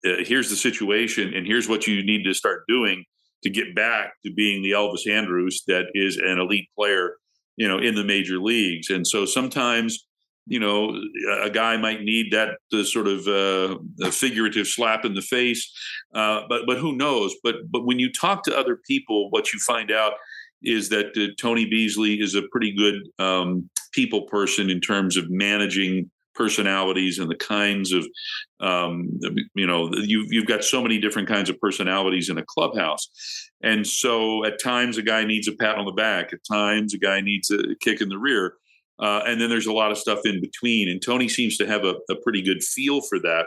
Uh, 0.04 0.24
here's 0.24 0.48
the 0.48 0.56
situation, 0.56 1.34
and 1.34 1.46
here's 1.46 1.68
what 1.68 1.86
you 1.86 2.04
need 2.04 2.24
to 2.24 2.34
start 2.34 2.62
doing 2.68 3.04
to 3.42 3.50
get 3.50 3.74
back 3.74 4.14
to 4.24 4.32
being 4.32 4.62
the 4.62 4.72
Elvis 4.72 5.08
Andrus 5.08 5.62
that 5.66 5.86
is 5.94 6.16
an 6.16 6.38
elite 6.38 6.68
player, 6.76 7.16
you 7.56 7.68
know, 7.68 7.78
in 7.78 7.94
the 7.94 8.04
major 8.04 8.38
leagues." 8.38 8.88
And 8.90 9.06
so 9.06 9.26
sometimes 9.26 10.07
you 10.48 10.58
know, 10.58 11.00
a 11.42 11.50
guy 11.50 11.76
might 11.76 12.02
need 12.02 12.32
that 12.32 12.58
sort 12.86 13.06
of 13.06 13.26
uh, 13.28 14.10
figurative 14.10 14.66
slap 14.66 15.04
in 15.04 15.14
the 15.14 15.22
face, 15.22 15.70
uh, 16.14 16.42
but 16.48 16.62
but 16.66 16.78
who 16.78 16.96
knows? 16.96 17.34
But 17.42 17.56
but 17.70 17.84
when 17.84 17.98
you 17.98 18.10
talk 18.10 18.42
to 18.44 18.58
other 18.58 18.76
people, 18.76 19.30
what 19.30 19.52
you 19.52 19.58
find 19.60 19.90
out 19.90 20.14
is 20.62 20.88
that 20.88 21.16
uh, 21.16 21.32
Tony 21.40 21.66
Beasley 21.66 22.20
is 22.20 22.34
a 22.34 22.42
pretty 22.50 22.72
good 22.72 23.02
um, 23.18 23.68
people 23.92 24.22
person 24.22 24.70
in 24.70 24.80
terms 24.80 25.16
of 25.16 25.30
managing 25.30 26.10
personalities 26.34 27.18
and 27.18 27.28
the 27.28 27.36
kinds 27.36 27.92
of 27.92 28.06
um, 28.60 29.10
you 29.54 29.66
know 29.66 29.90
you, 29.92 30.24
you've 30.30 30.46
got 30.46 30.64
so 30.64 30.80
many 30.80 30.98
different 30.98 31.28
kinds 31.28 31.50
of 31.50 31.60
personalities 31.60 32.30
in 32.30 32.38
a 32.38 32.44
clubhouse. 32.44 33.08
And 33.62 33.86
so 33.86 34.44
at 34.44 34.62
times 34.62 34.98
a 34.98 35.02
guy 35.02 35.24
needs 35.24 35.48
a 35.48 35.52
pat 35.52 35.76
on 35.76 35.84
the 35.84 35.92
back. 35.92 36.32
At 36.32 36.38
times 36.48 36.94
a 36.94 36.98
guy 36.98 37.20
needs 37.20 37.50
a 37.50 37.74
kick 37.80 38.00
in 38.00 38.08
the 38.08 38.18
rear 38.18 38.54
uh, 39.00 39.22
and 39.26 39.40
then 39.40 39.48
there's 39.48 39.66
a 39.66 39.72
lot 39.72 39.90
of 39.90 39.98
stuff 39.98 40.20
in 40.24 40.40
between. 40.40 40.88
And 40.88 41.00
Tony 41.00 41.28
seems 41.28 41.56
to 41.58 41.66
have 41.66 41.84
a, 41.84 41.94
a 42.10 42.16
pretty 42.22 42.42
good 42.42 42.62
feel 42.62 43.00
for 43.00 43.18
that. 43.20 43.46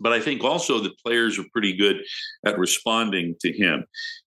But 0.00 0.12
I 0.12 0.20
think 0.20 0.44
also 0.44 0.80
the 0.80 0.94
players 1.04 1.38
are 1.38 1.44
pretty 1.52 1.74
good 1.74 1.96
at 2.44 2.58
responding 2.58 3.36
to 3.40 3.52
him 3.52 3.84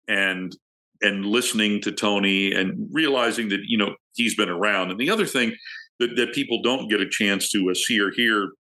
and 0.08 0.56
and 1.02 1.26
listening 1.26 1.80
to 1.82 1.92
Tony 1.92 2.52
and 2.52 2.88
realizing 2.90 3.48
that 3.50 3.60
you 3.66 3.78
know 3.78 3.94
he's 4.14 4.34
been 4.34 4.48
around. 4.48 4.90
And 4.90 5.00
the 5.00 5.10
other 5.10 5.26
thing 5.26 5.54
that, 5.98 6.16
that 6.16 6.34
people 6.34 6.62
don't 6.62 6.88
get 6.88 7.00
a 7.00 7.08
chance 7.08 7.50
to 7.50 7.70
uh, 7.70 7.74
see 7.74 8.00
or 8.00 8.10
hear, 8.10 8.52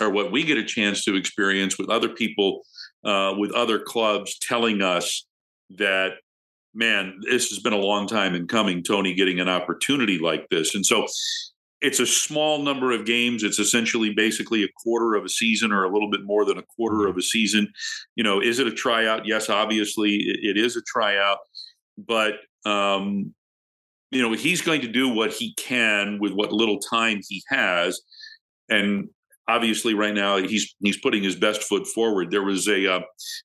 or 0.00 0.10
what 0.10 0.32
we 0.32 0.44
get 0.44 0.58
a 0.58 0.64
chance 0.64 1.04
to 1.04 1.16
experience 1.16 1.78
with 1.78 1.90
other 1.90 2.08
people, 2.08 2.62
uh, 3.04 3.34
with 3.36 3.52
other 3.52 3.78
clubs 3.78 4.38
telling 4.38 4.82
us 4.82 5.26
that 5.70 6.14
man, 6.74 7.20
this 7.28 7.48
has 7.50 7.60
been 7.60 7.72
a 7.72 7.78
long 7.78 8.06
time 8.06 8.34
in 8.34 8.46
coming, 8.46 8.82
Tony 8.82 9.14
getting 9.14 9.40
an 9.40 9.48
opportunity 9.48 10.18
like 10.18 10.48
this. 10.50 10.74
And 10.74 10.84
so 10.84 11.06
it's 11.80 12.00
a 12.00 12.06
small 12.06 12.62
number 12.62 12.92
of 12.92 13.04
games. 13.04 13.42
It's 13.42 13.58
essentially 13.58 14.12
basically 14.14 14.64
a 14.64 14.68
quarter 14.82 15.14
of 15.14 15.24
a 15.24 15.28
season 15.28 15.70
or 15.70 15.84
a 15.84 15.92
little 15.92 16.10
bit 16.10 16.24
more 16.24 16.44
than 16.44 16.58
a 16.58 16.62
quarter 16.62 17.06
of 17.06 17.16
a 17.16 17.22
season. 17.22 17.72
You 18.16 18.24
know, 18.24 18.40
is 18.40 18.58
it 18.58 18.66
a 18.66 18.72
tryout? 18.72 19.26
Yes, 19.26 19.50
obviously 19.50 20.16
it 20.16 20.56
is 20.56 20.76
a 20.76 20.82
tryout, 20.82 21.38
but 21.98 22.34
um, 22.64 23.34
you 24.10 24.22
know, 24.22 24.32
he's 24.32 24.62
going 24.62 24.80
to 24.80 24.88
do 24.88 25.08
what 25.08 25.32
he 25.32 25.54
can 25.54 26.18
with 26.20 26.32
what 26.32 26.52
little 26.52 26.78
time 26.78 27.20
he 27.28 27.42
has 27.48 28.00
and 28.70 29.08
obviously 29.48 29.94
right 29.94 30.14
now 30.14 30.38
he's 30.38 30.74
he's 30.80 30.98
putting 31.00 31.22
his 31.22 31.36
best 31.36 31.62
foot 31.62 31.86
forward. 31.86 32.30
There 32.30 32.42
was 32.42 32.66
a 32.68 32.92
uh, 32.92 33.00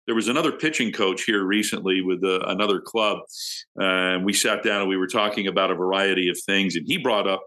there 0.05 0.15
was 0.15 0.27
another 0.27 0.51
pitching 0.51 0.91
coach 0.91 1.23
here 1.23 1.43
recently 1.43 2.01
with 2.01 2.23
uh, 2.23 2.39
another 2.47 2.79
club, 2.79 3.19
and 3.75 4.25
we 4.25 4.33
sat 4.33 4.63
down 4.63 4.81
and 4.81 4.89
we 4.89 4.97
were 4.97 5.07
talking 5.07 5.47
about 5.47 5.71
a 5.71 5.75
variety 5.75 6.29
of 6.29 6.37
things, 6.45 6.75
and 6.75 6.85
he 6.87 6.97
brought 6.97 7.27
up 7.27 7.41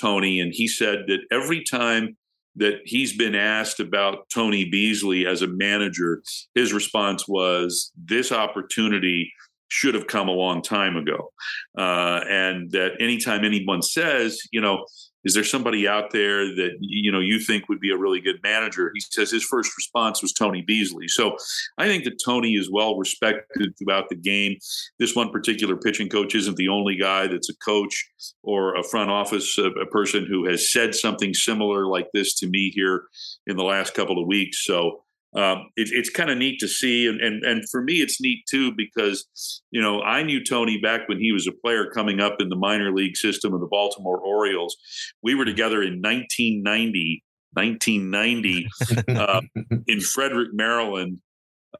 Tony, 0.00 0.40
and 0.40 0.52
he 0.54 0.68
said 0.68 1.04
that 1.08 1.20
every 1.30 1.62
time 1.64 2.16
that 2.58 2.80
he's 2.84 3.14
been 3.14 3.34
asked 3.34 3.80
about 3.80 4.30
Tony 4.32 4.64
Beasley 4.64 5.26
as 5.26 5.42
a 5.42 5.46
manager, 5.46 6.22
his 6.54 6.72
response 6.72 7.26
was, 7.28 7.92
"This 7.96 8.32
opportunity." 8.32 9.32
Should 9.68 9.94
have 9.94 10.06
come 10.06 10.28
a 10.28 10.32
long 10.32 10.62
time 10.62 10.96
ago. 10.96 11.32
Uh, 11.76 12.20
and 12.28 12.70
that 12.70 12.92
anytime 13.00 13.44
anyone 13.44 13.82
says, 13.82 14.40
you 14.52 14.60
know, 14.60 14.84
is 15.26 15.34
there 15.34 15.44
somebody 15.44 15.88
out 15.88 16.12
there 16.12 16.46
that 16.54 16.76
you 16.78 17.10
know 17.10 17.18
you 17.18 17.40
think 17.40 17.68
would 17.68 17.80
be 17.80 17.90
a 17.90 17.98
really 17.98 18.20
good 18.20 18.36
manager? 18.44 18.92
He 18.94 19.00
says 19.00 19.28
his 19.32 19.42
first 19.42 19.76
response 19.76 20.22
was 20.22 20.32
Tony 20.32 20.62
Beasley. 20.62 21.08
So 21.08 21.36
I 21.78 21.86
think 21.86 22.04
that 22.04 22.22
Tony 22.24 22.52
is 22.52 22.70
well 22.70 22.96
respected 22.96 23.76
throughout 23.76 24.08
the 24.08 24.14
game. 24.14 24.56
This 25.00 25.16
one 25.16 25.30
particular 25.30 25.76
pitching 25.76 26.08
coach 26.08 26.36
isn't 26.36 26.56
the 26.56 26.68
only 26.68 26.96
guy 26.96 27.26
that's 27.26 27.50
a 27.50 27.56
coach 27.56 28.08
or 28.44 28.76
a 28.76 28.84
front 28.84 29.10
office 29.10 29.58
a, 29.58 29.66
a 29.70 29.86
person 29.86 30.26
who 30.26 30.46
has 30.46 30.70
said 30.70 30.94
something 30.94 31.34
similar 31.34 31.88
like 31.88 32.06
this 32.14 32.32
to 32.36 32.48
me 32.48 32.70
here 32.72 33.02
in 33.48 33.56
the 33.56 33.64
last 33.64 33.94
couple 33.94 34.22
of 34.22 34.28
weeks. 34.28 34.64
So 34.64 35.02
um, 35.34 35.68
it, 35.76 35.88
it's 35.92 36.08
kind 36.08 36.30
of 36.30 36.38
neat 36.38 36.58
to 36.60 36.68
see, 36.68 37.06
and, 37.06 37.20
and 37.20 37.42
and 37.44 37.68
for 37.68 37.82
me, 37.82 37.94
it's 37.94 38.20
neat 38.20 38.44
too 38.48 38.72
because 38.74 39.62
you 39.70 39.80
know 39.80 40.00
I 40.02 40.22
knew 40.22 40.42
Tony 40.42 40.78
back 40.80 41.08
when 41.08 41.18
he 41.18 41.32
was 41.32 41.46
a 41.46 41.52
player 41.52 41.90
coming 41.90 42.20
up 42.20 42.40
in 42.40 42.48
the 42.48 42.56
minor 42.56 42.92
league 42.94 43.16
system 43.16 43.52
of 43.52 43.60
the 43.60 43.66
Baltimore 43.66 44.18
Orioles. 44.18 44.76
We 45.22 45.34
were 45.34 45.44
together 45.44 45.82
in 45.82 46.00
1990, 46.00 47.22
1990 47.52 48.68
uh, 49.08 49.40
in 49.86 50.00
Frederick, 50.00 50.50
Maryland, 50.52 51.18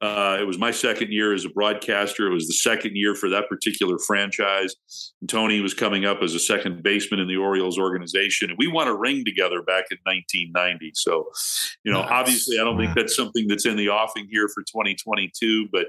uh, 0.00 0.38
it 0.40 0.44
was 0.44 0.59
my 0.59 0.70
second 0.70 1.12
year 1.12 1.32
as 1.32 1.44
a 1.44 1.48
broadcaster. 1.48 2.26
It 2.26 2.35
was 2.35 2.46
the 2.46 2.54
second 2.54 2.96
year 2.96 3.14
for 3.14 3.28
that 3.30 3.48
particular 3.48 3.98
franchise. 3.98 4.74
And 5.20 5.28
Tony 5.28 5.61
was 5.61 5.74
coming 5.74 6.04
up 6.04 6.22
as 6.22 6.35
a 6.35 6.38
second 6.38 6.82
baseman 6.82 7.20
in 7.20 7.28
the 7.28 7.37
Orioles 7.37 7.78
organization. 7.78 8.50
And 8.50 8.59
we 8.59 8.66
won 8.66 8.88
a 8.88 8.94
ring 8.94 9.24
together 9.24 9.62
back 9.62 9.87
in 9.90 9.98
1990. 10.04 10.92
So, 10.94 11.30
you 11.85 11.92
know, 11.92 12.02
nice. 12.02 12.11
obviously, 12.11 12.59
I 12.59 12.64
don't 12.64 12.78
think 12.78 12.94
that's 12.94 13.16
something 13.16 13.46
that's 13.48 13.66
in 13.66 13.76
the 13.76 13.88
offing 13.88 14.28
here 14.30 14.48
for 14.48 14.62
2022, 14.62 15.68
but 15.72 15.87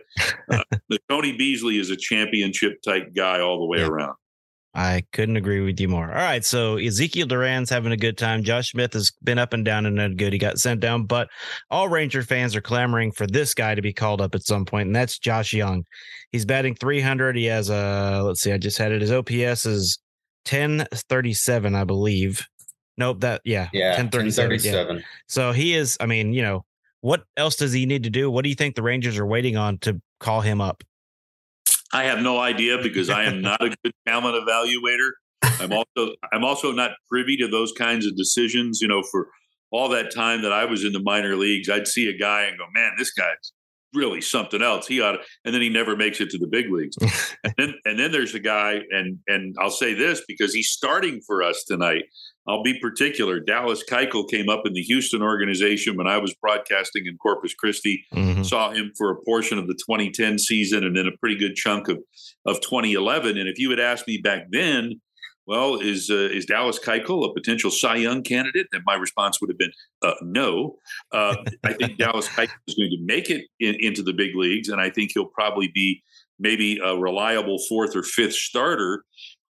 uh, 0.51 0.63
Tony 1.09 1.35
Beasley 1.35 1.79
is 1.79 1.89
a 1.89 1.97
championship 1.97 2.81
type 2.81 3.13
guy 3.15 3.39
all 3.39 3.59
the 3.59 3.65
way 3.65 3.79
yeah. 3.79 3.87
around. 3.87 4.15
I 4.77 5.01
couldn't 5.11 5.37
agree 5.37 5.61
with 5.61 5.79
you 5.79 5.87
more. 5.87 6.07
All 6.07 6.13
right, 6.13 6.45
so 6.45 6.75
Ezequiel 6.75 7.27
Duran's 7.27 7.71
having 7.71 7.91
a 7.91 7.97
good 7.97 8.15
time. 8.15 8.43
Josh 8.43 8.71
Smith 8.71 8.93
has 8.93 9.11
been 9.23 9.39
up 9.39 9.53
and 9.53 9.65
down 9.65 9.87
and 9.87 9.95
not 9.95 10.17
good. 10.17 10.33
He 10.33 10.37
got 10.37 10.59
sent 10.59 10.81
down, 10.81 11.05
but 11.05 11.29
all 11.71 11.89
Ranger 11.89 12.21
fans 12.21 12.55
are 12.55 12.61
clamoring 12.61 13.11
for 13.11 13.25
this 13.25 13.55
guy 13.55 13.73
to 13.73 13.81
be 13.81 13.91
called 13.91 14.21
up 14.21 14.35
at 14.35 14.43
some 14.43 14.65
point, 14.65 14.85
and 14.85 14.95
that's 14.95 15.17
Josh 15.17 15.51
Jung. 15.51 15.83
He's 16.31 16.45
batting 16.45 16.75
300. 16.75 17.35
He 17.35 17.45
has 17.45 17.71
a 17.71 18.21
let's 18.23 18.41
see, 18.41 18.51
I 18.51 18.59
just 18.59 18.77
had 18.77 18.91
it. 18.91 19.01
His 19.01 19.11
OPS 19.11 19.65
is 19.65 19.97
1037, 20.47 21.73
I 21.73 21.83
believe. 21.83 22.45
Nope, 22.99 23.21
that 23.21 23.41
yeah, 23.45 23.69
yeah, 23.73 23.97
1037. 23.97 24.97
Yeah. 24.97 25.01
So 25.27 25.53
he 25.53 25.73
is. 25.73 25.97
I 25.99 26.05
mean, 26.05 26.33
you 26.33 26.43
know, 26.43 26.65
what 27.01 27.23
else 27.35 27.55
does 27.55 27.73
he 27.73 27.87
need 27.87 28.03
to 28.03 28.11
do? 28.11 28.29
What 28.29 28.43
do 28.43 28.49
you 28.49 28.55
think 28.55 28.75
the 28.75 28.83
Rangers 28.83 29.17
are 29.17 29.25
waiting 29.25 29.57
on 29.57 29.79
to 29.79 29.99
call 30.19 30.41
him 30.41 30.61
up? 30.61 30.83
I 31.93 32.03
have 32.03 32.19
no 32.19 32.39
idea 32.39 32.77
because 32.81 33.09
I 33.09 33.23
am 33.23 33.41
not 33.41 33.61
a 33.61 33.69
good 33.83 33.93
talent 34.07 34.35
evaluator. 34.35 35.09
I'm 35.59 35.71
also 35.71 36.15
I'm 36.31 36.43
also 36.43 36.71
not 36.71 36.91
privy 37.09 37.37
to 37.37 37.47
those 37.47 37.71
kinds 37.71 38.05
of 38.05 38.15
decisions. 38.15 38.81
You 38.81 38.87
know, 38.87 39.03
for 39.03 39.27
all 39.71 39.89
that 39.89 40.13
time 40.13 40.41
that 40.41 40.53
I 40.53 40.65
was 40.65 40.83
in 40.83 40.93
the 40.93 41.01
minor 41.01 41.35
leagues, 41.35 41.69
I'd 41.69 41.87
see 41.87 42.09
a 42.09 42.17
guy 42.17 42.43
and 42.43 42.57
go, 42.57 42.65
"Man, 42.73 42.93
this 42.97 43.11
guy's 43.11 43.53
really 43.93 44.21
something 44.21 44.61
else." 44.61 44.87
He 44.87 45.01
ought 45.01 45.13
to, 45.13 45.19
and 45.45 45.53
then 45.53 45.61
he 45.61 45.69
never 45.69 45.95
makes 45.95 46.19
it 46.19 46.29
to 46.31 46.37
the 46.37 46.47
big 46.47 46.71
leagues. 46.71 46.97
and 47.43 47.53
then 47.57 47.73
and 47.85 47.99
then 47.99 48.11
there's 48.11 48.35
a 48.35 48.39
guy, 48.39 48.81
and 48.91 49.19
and 49.27 49.55
I'll 49.59 49.69
say 49.69 49.93
this 49.93 50.21
because 50.27 50.53
he's 50.53 50.69
starting 50.69 51.21
for 51.25 51.43
us 51.43 51.63
tonight. 51.65 52.05
I'll 52.47 52.63
be 52.63 52.79
particular. 52.79 53.39
Dallas 53.39 53.83
Keuchel 53.83 54.29
came 54.29 54.49
up 54.49 54.65
in 54.65 54.73
the 54.73 54.81
Houston 54.81 55.21
organization 55.21 55.97
when 55.97 56.07
I 56.07 56.17
was 56.17 56.33
broadcasting 56.35 57.05
in 57.05 57.17
Corpus 57.17 57.53
Christi. 57.53 58.05
Mm-hmm. 58.13 58.43
Saw 58.43 58.71
him 58.71 58.91
for 58.97 59.11
a 59.11 59.21
portion 59.23 59.57
of 59.57 59.67
the 59.67 59.73
2010 59.73 60.39
season 60.39 60.83
and 60.85 60.95
then 60.95 61.07
a 61.07 61.17
pretty 61.17 61.35
good 61.35 61.55
chunk 61.55 61.89
of, 61.89 61.97
of 62.45 62.61
2011. 62.61 63.37
And 63.37 63.49
if 63.49 63.59
you 63.59 63.69
had 63.69 63.79
asked 63.79 64.07
me 64.07 64.17
back 64.17 64.45
then, 64.51 65.01
well, 65.47 65.75
is 65.75 66.09
uh, 66.09 66.15
is 66.15 66.45
Dallas 66.45 66.77
Keuchel 66.77 67.29
a 67.29 67.33
potential 67.33 67.71
Cy 67.71 67.95
Young 67.95 68.21
candidate? 68.21 68.67
And 68.73 68.83
my 68.85 68.95
response 68.95 69.39
would 69.39 69.49
have 69.49 69.57
been 69.57 69.71
uh, 70.01 70.13
no. 70.21 70.75
Uh, 71.13 71.37
I 71.63 71.71
think 71.71 71.97
Dallas 71.97 72.27
Keuchel 72.27 72.49
is 72.67 72.75
going 72.75 72.91
to 72.91 72.97
make 72.99 73.29
it 73.29 73.45
in, 73.61 73.75
into 73.79 74.03
the 74.03 74.11
big 74.11 74.35
leagues, 74.35 74.67
and 74.67 74.81
I 74.81 74.89
think 74.89 75.11
he'll 75.13 75.25
probably 75.25 75.71
be 75.73 76.03
maybe 76.37 76.79
a 76.83 76.97
reliable 76.97 77.57
fourth 77.69 77.95
or 77.95 78.03
fifth 78.03 78.33
starter. 78.33 79.03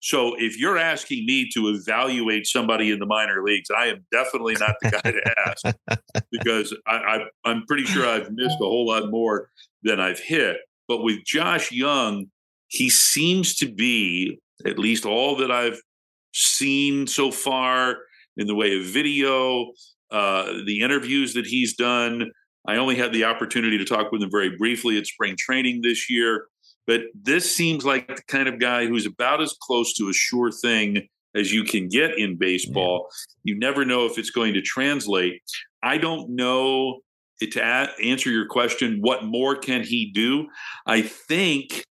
So 0.04 0.34
if 0.38 0.58
you're 0.58 0.76
asking 0.76 1.24
me 1.24 1.48
to 1.54 1.68
evaluate 1.68 2.46
somebody 2.46 2.90
in 2.90 2.98
the 2.98 3.06
minor 3.06 3.42
leagues, 3.42 3.70
I 3.74 3.86
am 3.86 4.04
definitely 4.12 4.52
not 4.60 4.74
the 4.82 4.90
guy 4.90 5.12
to 5.12 5.34
ask 5.46 6.26
because 6.30 6.76
I, 6.86 7.24
I, 7.46 7.50
am 7.50 7.64
pretty 7.66 7.84
sure 7.84 8.06
I've 8.06 8.30
missed 8.30 8.58
a 8.60 8.66
whole 8.66 8.86
lot 8.86 9.10
more 9.10 9.48
than 9.82 10.00
I've 10.00 10.18
hit. 10.18 10.58
But 10.88 11.02
with 11.02 11.24
Josh 11.24 11.72
Jung, 11.72 12.26
he 12.68 12.90
seems 12.90 13.54
to 13.56 13.72
be, 13.72 14.38
at 14.66 14.78
least 14.78 15.06
all 15.06 15.36
that 15.36 15.50
I've 15.50 15.80
seen 16.34 17.06
so 17.06 17.30
far 17.30 17.96
in 18.36 18.46
the 18.46 18.54
way 18.54 18.78
of 18.78 18.84
video, 18.84 19.72
uh, 20.10 20.52
the 20.66 20.82
interviews 20.82 21.32
that 21.32 21.46
he's 21.46 21.76
done. 21.76 22.30
I 22.68 22.76
only 22.76 22.96
had 22.96 23.14
the 23.14 23.24
opportunity 23.24 23.78
to 23.78 23.86
talk 23.86 24.12
with 24.12 24.22
him 24.22 24.30
very 24.30 24.54
briefly 24.54 24.98
at 24.98 25.06
spring 25.06 25.34
training 25.38 25.80
this 25.80 26.10
year. 26.10 26.48
But 26.86 27.02
this 27.14 27.54
seems 27.54 27.84
like 27.84 28.08
the 28.08 28.22
kind 28.28 28.48
of 28.48 28.58
guy 28.58 28.86
who's 28.86 29.06
about 29.06 29.40
as 29.40 29.54
close 29.60 29.94
to 29.94 30.08
a 30.08 30.12
sure 30.12 30.52
thing 30.52 31.08
as 31.34 31.52
you 31.52 31.64
can 31.64 31.88
get 31.88 32.18
in 32.18 32.36
baseball. 32.36 33.08
Yeah. 33.44 33.52
You 33.54 33.58
never 33.58 33.84
know 33.84 34.06
if 34.06 34.18
it's 34.18 34.30
going 34.30 34.54
to 34.54 34.62
translate. 34.62 35.42
I 35.82 35.98
don't 35.98 36.30
know 36.30 37.00
eh, 37.42 37.46
to 37.52 37.64
answer 37.64 38.30
your 38.30 38.46
question, 38.46 38.98
what 39.00 39.24
more 39.24 39.56
can 39.56 39.82
he 39.82 40.10
do? 40.12 40.46
I 40.86 41.02
think 41.02 41.84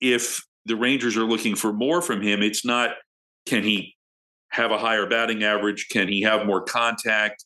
if 0.00 0.42
the 0.66 0.76
Rangers 0.76 1.16
are 1.16 1.24
looking 1.24 1.54
for 1.54 1.72
more 1.72 2.02
from 2.02 2.22
him, 2.22 2.42
it's 2.42 2.64
not 2.64 2.90
can 3.46 3.62
he 3.62 3.96
have 4.50 4.70
a 4.70 4.78
higher 4.78 5.08
batting 5.08 5.44
average? 5.44 5.88
Can 5.90 6.08
he 6.08 6.22
have 6.22 6.46
more 6.46 6.62
contact? 6.62 7.44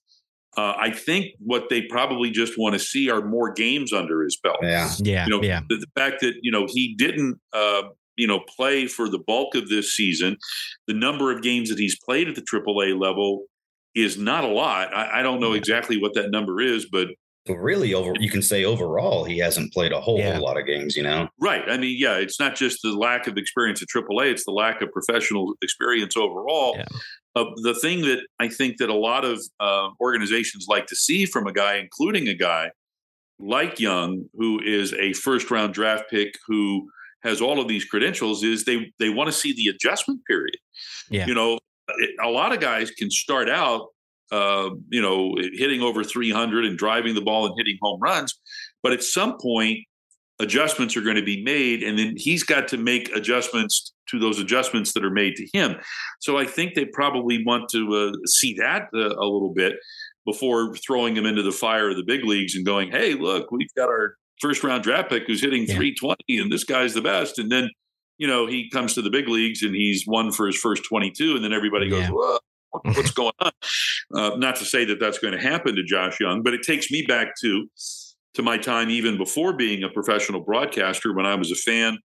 Uh, 0.57 0.75
I 0.79 0.90
think 0.90 1.35
what 1.38 1.69
they 1.69 1.83
probably 1.83 2.31
just 2.31 2.59
want 2.59 2.75
to 2.75 2.79
see 2.79 3.11
are 3.11 3.23
more 3.23 3.53
games 3.53 3.93
under 3.93 4.23
his 4.23 4.37
belt. 4.37 4.59
Yeah, 4.62 4.90
yeah, 4.99 5.25
you 5.25 5.31
know, 5.31 5.43
yeah. 5.43 5.61
The, 5.69 5.77
the 5.77 6.01
fact 6.01 6.21
that 6.21 6.35
you 6.43 6.53
know 6.53 6.67
he 6.69 6.95
didn't, 6.97 7.40
uh, 7.53 7.83
you 8.17 8.27
know, 8.27 8.40
play 8.57 8.87
for 8.87 9.09
the 9.09 9.19
bulk 9.19 9.55
of 9.55 9.69
this 9.69 9.95
season, 9.95 10.37
the 10.87 10.95
number 10.95 11.33
of 11.33 11.43
games 11.43 11.69
that 11.71 11.79
he's 11.79 11.99
played 11.99 12.29
at 12.29 12.35
the 12.35 12.43
AAA 12.43 12.99
level 12.99 13.45
is 13.95 14.19
not 14.19 14.45
a 14.45 14.49
lot. 14.49 14.95
I, 14.95 15.21
I 15.21 15.23
don't 15.23 15.40
know 15.40 15.53
exactly 15.53 16.01
what 16.01 16.14
that 16.14 16.31
number 16.31 16.61
is, 16.61 16.87
but 16.90 17.09
really 17.49 17.93
over 17.93 18.14
you 18.19 18.31
can 18.31 18.40
say 18.40 18.64
overall 18.64 19.25
he 19.25 19.38
hasn't 19.38 19.73
played 19.73 19.93
a 19.93 20.01
whole, 20.01 20.19
yeah. 20.19 20.33
whole 20.33 20.43
lot 20.43 20.59
of 20.59 20.64
games 20.67 20.97
you 20.97 21.03
know 21.03 21.29
right 21.40 21.62
i 21.69 21.77
mean 21.77 21.95
yeah 21.99 22.14
it's 22.14 22.40
not 22.40 22.55
just 22.55 22.81
the 22.83 22.93
lack 22.93 23.27
of 23.27 23.37
experience 23.37 23.83
at 23.83 23.88
aaa 23.88 24.31
it's 24.31 24.45
the 24.45 24.51
lack 24.51 24.81
of 24.81 24.90
professional 24.93 25.53
experience 25.61 26.17
overall 26.17 26.75
yeah. 26.77 26.87
Uh, 27.37 27.44
the 27.62 27.75
thing 27.75 28.03
that 28.03 28.20
I 28.38 28.49
think 28.49 28.79
that 28.79 28.90
a 28.90 28.94
lot 28.94 29.25
of 29.25 29.42
uh, 29.61 29.88
organizations 30.01 30.66
like 30.68 30.87
to 30.87 30.97
see 30.97 31.27
from 31.27 31.47
a 31.47 31.53
guy, 31.53 31.77
including 31.77 32.29
a 32.29 32.35
guy 32.35 32.70
like 33.38 33.81
Jung, 33.81 34.29
who 34.35 34.61
is 34.61 34.92
a 34.94 35.12
first 35.14 35.51
round 35.51 35.75
draft 35.75 36.05
pick 36.11 36.35
who 36.47 36.88
has 37.25 37.40
all 37.40 37.61
of 37.61 37.66
these 37.66 37.85
credentials, 37.85 38.42
is 38.42 38.64
they 38.64 38.92
they 38.99 39.09
want 39.09 39.29
to 39.29 39.33
see 39.33 39.53
the 39.53 39.68
adjustment 39.68 40.20
period. 40.27 40.57
Yeah. 41.11 41.27
You 41.27 41.35
know, 41.35 41.59
a 42.23 42.29
lot 42.29 42.53
of 42.53 42.61
guys 42.61 42.90
can 42.92 43.11
start 43.11 43.49
out, 43.49 43.88
uh, 44.31 44.70
you 44.90 45.03
know, 45.03 45.35
hitting 45.55 45.83
over 45.83 46.05
300 46.05 46.64
and 46.64 46.79
driving 46.79 47.14
the 47.14 47.20
ball 47.20 47.47
and 47.47 47.55
hitting 47.59 47.79
home 47.83 48.01
runs, 48.01 48.38
but 48.83 48.92
at 48.92 49.03
some 49.03 49.37
point, 49.38 49.79
adjustments 50.38 50.97
are 50.97 51.03
going 51.03 51.16
to 51.16 51.25
be 51.25 51.42
made, 51.42 51.83
and 51.83 51.99
then 51.99 52.14
he's 52.16 52.42
got 52.42 52.68
to 52.68 52.77
make 52.77 53.14
adjustments 53.14 53.92
to 54.11 54.18
those 54.18 54.38
adjustments 54.38 54.92
that 54.92 55.05
are 55.05 55.11
made 55.11 55.35
to 55.37 55.49
him. 55.53 55.77
So 56.20 56.37
I 56.37 56.44
think 56.44 56.75
they 56.75 56.85
probably 56.85 57.44
want 57.44 57.68
to 57.70 58.12
uh, 58.12 58.27
see 58.27 58.55
that 58.55 58.88
uh, 58.94 58.99
a 58.99 59.25
little 59.25 59.53
bit 59.55 59.75
before 60.27 60.75
throwing 60.77 61.16
him 61.16 61.27
into 61.27 61.42
the 61.42 61.53
fire 61.53 61.90
of 61.90 61.97
the 61.97 62.05
big 62.05 62.25
leagues 62.25 62.55
and 62.55 62.64
going, 62.64 62.90
"Hey, 62.90 63.14
look, 63.14 63.51
we've 63.51 63.73
got 63.77 63.88
our 63.88 64.16
first 64.40 64.64
round 64.64 64.83
draft 64.83 65.11
pick 65.11 65.25
who's 65.27 65.40
hitting 65.40 65.62
yeah. 65.62 65.77
320, 65.77 66.38
and 66.38 66.53
this 66.53 66.64
guy's 66.64 66.94
the 66.94 67.03
best." 67.03 67.38
And 67.38 67.51
then, 67.51 67.70
you 68.18 68.27
know, 68.27 68.47
he 68.47 68.68
comes 68.70 68.94
to 68.94 69.03
the 69.03 69.11
big 69.11 69.29
leagues 69.29 69.62
and 69.62 69.75
he's 69.75 70.05
won 70.07 70.33
for 70.33 70.47
his 70.47 70.57
first 70.57 70.85
22, 70.88 71.37
and 71.37 71.44
then 71.44 71.53
everybody 71.53 71.88
goes, 71.88 72.09
yeah. 72.09 72.38
what's 72.83 73.11
going 73.12 73.33
on?" 73.40 73.53
Uh, 74.14 74.37
not 74.37 74.57
to 74.57 74.64
say 74.64 74.85
that 74.85 75.01
that's 75.01 75.18
going 75.18 75.35
to 75.35 75.40
happen 75.40 75.77
to 75.77 75.85
Josh 75.85 76.18
Jung, 76.20 76.42
but 76.42 76.55
it 76.55 76.62
takes 76.62 76.90
me 76.90 77.05
back 77.07 77.35
to 77.42 77.68
to 78.35 78.42
my 78.42 78.59
time 78.59 78.90
even 78.90 79.16
before 79.16 79.53
being 79.53 79.83
a 79.85 79.88
professional 79.88 80.40
broadcaster 80.40 81.12
when 81.14 81.27
I 81.27 81.35
was 81.35 81.51
a 81.51 81.57
fan 81.57 81.99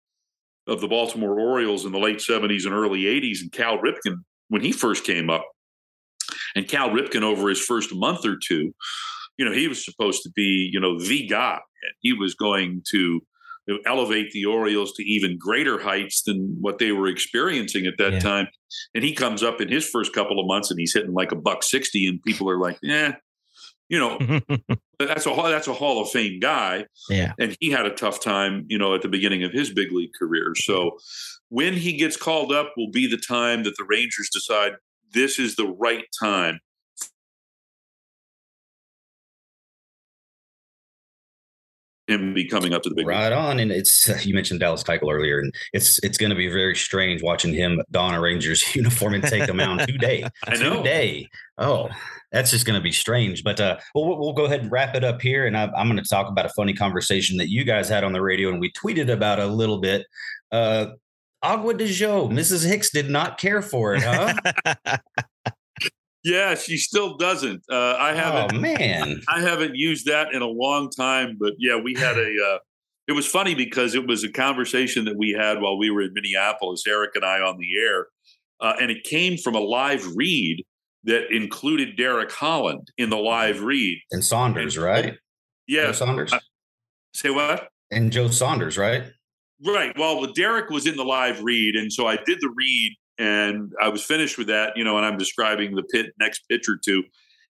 of 0.68 0.82
the 0.82 0.88
Baltimore 0.88 1.40
Orioles 1.40 1.86
in 1.86 1.92
the 1.92 2.00
late 2.00 2.20
70s 2.20 2.66
and 2.66 2.74
early 2.74 3.02
80s, 3.04 3.42
and 3.42 3.52
Cal 3.52 3.80
Ripken, 3.80 4.18
when 4.50 4.62
he 4.62 4.72
first 4.72 5.04
came 5.04 5.30
up, 5.30 5.46
And 6.56 6.68
Cal 6.68 6.90
Ripken, 6.92 7.24
over 7.24 7.50
his 7.50 7.60
first 7.64 7.94
month 7.94 8.26
or 8.26 8.38
two, 8.38 8.74
you 9.38 9.46
know, 9.46 9.52
he 9.52 9.68
was 9.68 9.84
supposed 9.84 10.22
to 10.24 10.30
be, 10.36 10.70
you 10.72 10.80
know, 10.80 11.00
the 11.00 11.26
guy. 11.26 11.60
He 12.02 12.14
was 12.14 12.36
going 12.36 12.84
to 12.92 13.22
elevate 13.86 14.32
the 14.32 14.46
Orioles 14.46 14.94
to 14.94 15.04
even 15.04 15.38
greater 15.38 15.80
heights 15.80 16.24
than 16.24 16.58
what 16.60 16.78
they 16.80 16.92
were 16.92 17.08
experiencing 17.08 17.86
at 17.86 17.98
that 17.98 18.14
Yeah. 18.14 18.20
time. 18.20 18.48
And 18.94 19.04
he 19.04 19.14
comes 19.14 19.44
up 19.44 19.62
in 19.62 19.70
his 19.70 19.88
first 19.88 20.12
couple 20.14 20.40
of 20.40 20.48
months 20.48 20.70
and 20.72 20.80
he's 20.80 20.94
hitting 20.94 21.14
like 21.14 21.32
a 21.32 21.36
buck 21.36 21.64
60 21.64 22.06
and 22.08 22.22
people 22.24 22.50
are 22.50 22.60
like, 22.60 22.78
"Yeah, 22.82 23.16
you 23.90 24.00
know, 24.00 24.18
that's 25.00 25.26
a 25.26 25.34
that's 25.36 25.68
a 25.68 25.74
Hall 25.74 26.02
of 26.02 26.10
Fame 26.10 26.40
guy." 26.40 26.86
yeah. 27.10 27.34
and 27.40 27.58
he 27.60 27.72
had 27.72 27.86
a 27.86 27.94
tough 27.94 28.22
time, 28.22 28.66
you 28.70 28.78
know, 28.78 28.96
at 28.96 29.02
the 29.02 29.10
beginning 29.10 29.44
of 29.44 29.52
his 29.52 29.72
big 29.72 29.92
league 29.92 30.14
career. 30.18 30.54
So 30.56 30.98
when 31.50 31.74
he 31.74 31.98
gets 31.98 32.16
called 32.16 32.52
up 32.52 32.74
will 32.78 32.92
be 32.92 33.08
the 33.08 33.18
time 33.18 33.64
that 33.64 33.76
the 33.78 33.84
Rangers 33.84 34.30
decide 34.32 34.74
this 35.14 35.40
is 35.40 35.56
the 35.56 35.68
right 35.68 36.06
time. 36.22 36.60
Him 42.10 42.34
be 42.34 42.48
coming 42.48 42.74
up 42.74 42.82
to 42.84 42.90
the 42.90 42.96
big 42.96 43.06
league. 43.06 43.16
Right 43.16 43.32
on, 43.32 43.60
and 43.60 43.72
it's 43.72 44.10
you 44.26 44.34
mentioned 44.34 44.60
Dallas 44.60 44.84
Keuchel 44.84 45.12
earlier, 45.14 45.40
and 45.40 45.54
it's 45.74 46.00
it's 46.04 46.18
going 46.18 46.30
to 46.32 46.36
be 46.36 46.48
very 46.48 46.76
strange 46.76 47.22
watching 47.22 47.54
him 47.54 47.82
don 47.92 48.14
a 48.14 48.20
Rangers 48.22 48.64
uniform 48.76 49.14
and 49.14 49.24
take 49.24 49.48
a 49.50 49.54
mound 49.54 49.82
today. 49.82 50.24
I 50.48 50.56
know. 50.58 50.78
today. 50.78 51.28
Oh, 51.58 51.90
that's 52.32 52.52
just 52.52 52.66
going 52.66 52.80
to 52.80 52.84
be 52.84 52.92
strange. 52.92 53.44
But 53.44 53.60
uh, 53.60 53.78
we'll, 53.94 54.08
we'll- 54.08 54.20
we'll 54.20 54.34
go 54.34 54.46
ahead 54.46 54.62
and 54.62 54.72
wrap 54.72 54.96
it 54.96 55.04
up 55.04 55.22
here, 55.22 55.46
and 55.46 55.56
I, 55.58 55.66
I'm 55.76 55.88
going 55.88 56.02
to 56.02 56.10
talk 56.10 56.28
about 56.30 56.46
a 56.46 56.50
funny 56.56 56.74
conversation 56.74 57.38
that 57.38 57.50
you 57.50 57.64
guys 57.64 57.90
had 57.90 58.04
on 58.04 58.14
the 58.14 58.22
radio, 58.22 58.50
and 58.50 58.60
we 58.60 58.72
tweeted 58.72 59.10
about 59.12 59.40
a 59.40 59.48
little 59.48 59.80
bit. 59.80 60.06
Uh, 60.52 60.88
Acqua 61.42 61.74
di 61.74 61.86
Giò, 61.86 62.30
Mrs. 62.30 62.68
Hicks 62.68 62.90
did 62.92 63.10
not 63.10 63.38
care 63.38 63.62
for 63.62 63.94
it, 63.96 64.04
huh? 64.04 64.34
Yeah, 66.24 66.56
she 66.56 66.78
still 66.78 67.16
doesn't. 67.18 67.64
Uh, 67.72 67.94
I 67.94 68.12
oh 68.12 68.16
haven't. 68.16 68.58
Oh, 68.58 68.60
man, 68.60 69.22
I 69.30 69.40
haven't 69.42 69.76
used 69.76 70.06
that 70.08 70.34
in 70.34 70.42
a 70.42 70.48
long 70.48 70.90
time, 70.90 71.38
but 71.40 71.54
yeah, 71.58 71.80
we 71.80 71.94
had 71.96 72.18
a. 72.18 72.36
Uh, 72.54 72.58
it 73.08 73.14
was 73.14 73.26
funny 73.26 73.56
because 73.56 73.96
it 73.96 74.06
was 74.06 74.24
a 74.24 74.32
conversation 74.32 75.06
that 75.06 75.16
we 75.18 75.32
had 75.32 75.62
while 75.62 75.78
we 75.78 75.90
were 75.90 76.02
in 76.04 76.14
Minneapolis, 76.14 76.84
Eric 76.88 77.12
and 77.16 77.24
I 77.26 77.40
on 77.40 77.58
the 77.58 77.70
air, 77.80 78.08
uh, 78.62 78.74
and 78.82 78.92
it 78.92 79.04
came 79.04 79.38
from 79.38 79.56
a 79.56 79.60
live 79.60 80.06
read 80.16 80.64
that 81.06 81.34
included 81.34 81.96
Derek 81.96 82.32
Holland 82.32 82.92
in 82.98 83.10
the 83.10 83.18
live 83.18 83.64
read. 83.64 84.00
and 84.12 84.24
Saunders, 84.24 84.78
right? 84.78 85.14
Joe 85.14 85.18
Yeah, 85.68 85.92
Saunders 85.94 86.34
I- 86.34 86.40
say 87.14 87.30
what? 87.30 87.70
and 87.92 88.12
Joe 88.12 88.28
Saunders, 88.28 88.78
right? 88.78 89.04
Right. 89.66 89.98
Well, 89.98 90.26
Derek 90.34 90.70
was 90.70 90.86
in 90.86 90.96
the 90.98 91.04
live 91.06 91.42
read, 91.42 91.76
and 91.76 91.92
so 91.92 92.06
I 92.08 92.18
did 92.18 92.38
the 92.42 92.54
read, 92.56 92.96
and 93.20 93.74
I 93.82 93.90
was 93.90 94.04
finished 94.04 94.38
with 94.38 94.48
that, 94.48 94.76
you 94.78 94.84
know, 94.84 94.98
and 94.98 95.06
I'm 95.06 95.18
describing 95.18 95.76
the 95.76 95.84
pit 95.84 96.14
next 96.20 96.48
pitch 96.50 96.68
or 96.68 96.78
two, 96.78 97.04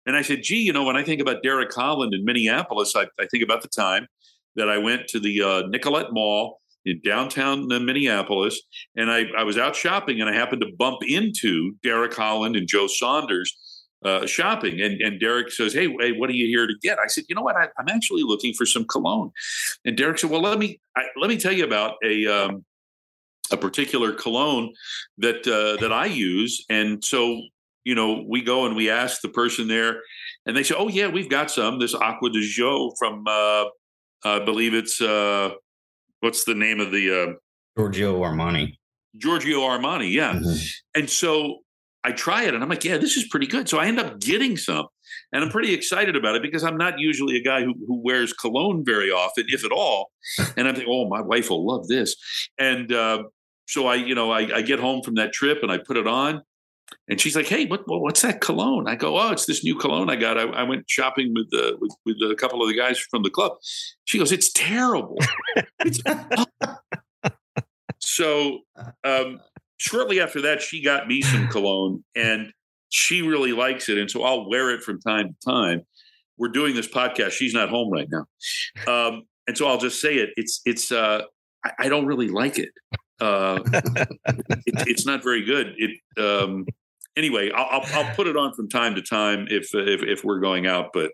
and 0.05 0.17
I 0.17 0.23
said, 0.23 0.41
"Gee, 0.41 0.61
you 0.61 0.73
know, 0.73 0.83
when 0.83 0.97
I 0.97 1.03
think 1.03 1.21
about 1.21 1.43
Derek 1.43 1.73
Holland 1.73 2.13
in 2.13 2.25
Minneapolis, 2.25 2.95
I, 2.95 3.03
I 3.19 3.27
think 3.27 3.43
about 3.43 3.61
the 3.61 3.67
time 3.69 4.07
that 4.55 4.69
I 4.69 4.79
went 4.79 5.07
to 5.09 5.19
the 5.19 5.41
uh, 5.41 5.67
Nicollet 5.67 6.11
Mall 6.11 6.59
in 6.85 6.99
downtown 7.05 7.71
uh, 7.71 7.79
Minneapolis, 7.79 8.59
and 8.95 9.11
I, 9.11 9.25
I 9.37 9.43
was 9.43 9.57
out 9.57 9.75
shopping, 9.75 10.19
and 10.19 10.29
I 10.29 10.33
happened 10.33 10.61
to 10.61 10.71
bump 10.77 10.99
into 11.07 11.75
Derek 11.83 12.13
Holland 12.13 12.55
and 12.55 12.67
Joe 12.67 12.87
Saunders." 12.87 13.55
Uh, 14.05 14.25
shopping 14.25 14.79
and 14.79 15.01
and 15.01 15.19
Derek 15.19 15.51
says, 15.51 15.73
"Hey, 15.73 15.93
hey, 15.99 16.13
what 16.13 16.29
are 16.29 16.33
you 16.33 16.47
here 16.47 16.65
to 16.65 16.73
get?" 16.81 16.99
I 16.99 17.07
said, 17.07 17.25
"You 17.27 17.35
know 17.35 17.41
what? 17.41 17.57
I, 17.57 17.67
I'm 17.77 17.89
actually 17.89 18.23
looking 18.23 18.53
for 18.53 18.65
some 18.65 18.85
cologne." 18.85 19.29
And 19.83 19.97
Derek 19.97 20.19
said, 20.19 20.29
"Well, 20.29 20.41
let 20.41 20.57
me 20.57 20.79
I, 20.95 21.03
let 21.19 21.29
me 21.29 21.35
tell 21.35 21.51
you 21.51 21.65
about 21.65 21.95
a 22.01 22.25
um, 22.25 22.63
a 23.51 23.57
particular 23.57 24.13
cologne 24.13 24.73
that 25.17 25.47
uh, 25.47 25.79
that 25.81 25.91
I 25.93 26.05
use." 26.05 26.63
And 26.69 27.03
so, 27.03 27.41
you 27.83 27.95
know, 27.95 28.25
we 28.27 28.41
go 28.41 28.65
and 28.65 28.75
we 28.75 28.89
ask 28.89 29.21
the 29.21 29.29
person 29.29 29.67
there, 29.67 30.01
and 30.45 30.55
they 30.55 30.63
say, 30.63 30.75
"Oh 30.77 30.87
yeah, 30.87 31.07
we've 31.07 31.29
got 31.29 31.51
some. 31.51 31.79
This 31.79 31.93
Acqua 31.95 32.29
di 32.29 32.41
Giò 32.41 32.91
from 32.97 33.23
uh, 33.27 33.65
I 34.23 34.39
believe 34.43 34.73
it's 34.73 35.01
uh, 35.01 35.51
what's 36.21 36.43
the 36.43 36.55
name 36.55 36.79
of 36.79 36.91
the 36.91 37.11
uh, 37.11 37.33
Giorgio 37.77 38.21
Armani. 38.21 38.75
Giorgio 39.17 39.61
Armani, 39.61 40.11
yeah." 40.11 40.33
Mhm. 40.33 40.73
And 40.95 41.09
so 41.09 41.59
I 42.03 42.13
try 42.13 42.43
it 42.43 42.53
and 42.53 42.63
I'm 42.63 42.69
like, 42.69 42.85
yeah, 42.85 42.97
this 42.97 43.17
is 43.17 43.27
pretty 43.27 43.45
good. 43.45 43.67
So 43.67 43.77
I 43.77 43.85
end 43.87 43.99
up 43.99 44.19
getting 44.21 44.55
some 44.55 44.85
and 45.33 45.43
I'm 45.43 45.49
pretty 45.49 45.73
excited 45.73 46.15
about 46.15 46.35
it 46.35 46.41
because 46.41 46.63
I'm 46.63 46.77
not 46.77 46.97
usually 46.97 47.35
a 47.35 47.43
guy 47.43 47.61
who, 47.61 47.73
who 47.87 48.01
wears 48.01 48.31
cologne 48.31 48.83
very 48.85 49.11
often, 49.11 49.45
if 49.49 49.65
at 49.65 49.71
all. 49.71 50.09
And 50.55 50.65
I'm 50.67 50.75
thinking, 50.75 50.93
oh, 50.93 51.09
my 51.09 51.21
wife 51.21 51.49
will 51.49 51.67
love 51.67 51.87
this. 51.89 52.15
And 52.57 52.93
uh, 52.93 53.23
so 53.69 53.85
I, 53.85 53.95
you 53.95 54.15
know, 54.15 54.31
I, 54.31 54.57
I 54.57 54.61
get 54.63 54.79
home 54.79 55.03
from 55.03 55.15
that 55.15 55.31
trip 55.31 55.59
and 55.61 55.71
I 55.71 55.77
put 55.77 55.95
it 55.95 56.07
on. 56.07 56.41
And 57.07 57.21
she's 57.21 57.35
like, 57.35 57.45
"Hey, 57.45 57.67
what, 57.67 57.81
what 57.87 58.01
what's 58.01 58.23
that 58.23 58.41
cologne?" 58.41 58.87
I 58.87 58.95
go, 58.95 59.19
"Oh, 59.19 59.31
it's 59.31 59.45
this 59.45 59.63
new 59.63 59.75
cologne 59.75 60.09
I 60.09 60.15
got. 60.15 60.39
I, 60.39 60.45
I 60.45 60.63
went 60.63 60.89
shopping 60.89 61.35
with, 61.35 61.47
uh, 61.53 61.77
with 61.79 61.91
with 62.03 62.17
a 62.31 62.33
couple 62.35 62.63
of 62.63 62.67
the 62.67 62.75
guys 62.75 62.97
from 62.97 63.21
the 63.21 63.29
club." 63.29 63.51
She 64.05 64.17
goes, 64.17 64.31
"It's 64.31 64.51
terrible." 64.51 65.17
It's- 65.85 66.01
so 67.99 68.59
um, 69.03 69.39
shortly 69.77 70.19
after 70.19 70.41
that, 70.41 70.61
she 70.63 70.83
got 70.83 71.07
me 71.07 71.21
some 71.21 71.47
cologne, 71.49 72.03
and 72.15 72.51
she 72.89 73.21
really 73.21 73.51
likes 73.53 73.87
it, 73.87 73.99
and 73.99 74.09
so 74.09 74.23
I'll 74.23 74.49
wear 74.49 74.71
it 74.71 74.81
from 74.81 74.99
time 74.99 75.27
to 75.29 75.49
time. 75.51 75.83
We're 76.37 76.49
doing 76.49 76.73
this 76.75 76.87
podcast. 76.87 77.31
She's 77.31 77.53
not 77.53 77.69
home 77.69 77.91
right 77.91 78.07
now, 78.09 78.25
um, 78.91 79.23
and 79.47 79.55
so 79.55 79.67
I'll 79.67 79.77
just 79.77 80.01
say 80.01 80.15
it. 80.15 80.31
It's 80.37 80.61
it's. 80.65 80.91
Uh, 80.91 81.21
I, 81.63 81.71
I 81.81 81.89
don't 81.89 82.05
really 82.07 82.29
like 82.29 82.57
it. 82.57 82.69
Uh, 83.19 83.59
it. 83.73 84.87
It's 84.87 85.05
not 85.05 85.23
very 85.23 85.43
good. 85.43 85.75
It. 85.77 85.99
Um, 86.21 86.65
anyway, 87.15 87.51
I'll, 87.51 87.81
I'll 87.81 88.05
I'll 88.05 88.15
put 88.15 88.27
it 88.27 88.37
on 88.37 88.53
from 88.53 88.69
time 88.69 88.95
to 88.95 89.01
time 89.01 89.47
if 89.49 89.73
if, 89.73 90.03
if 90.03 90.23
we're 90.23 90.39
going 90.39 90.67
out, 90.67 90.91
but. 90.93 91.11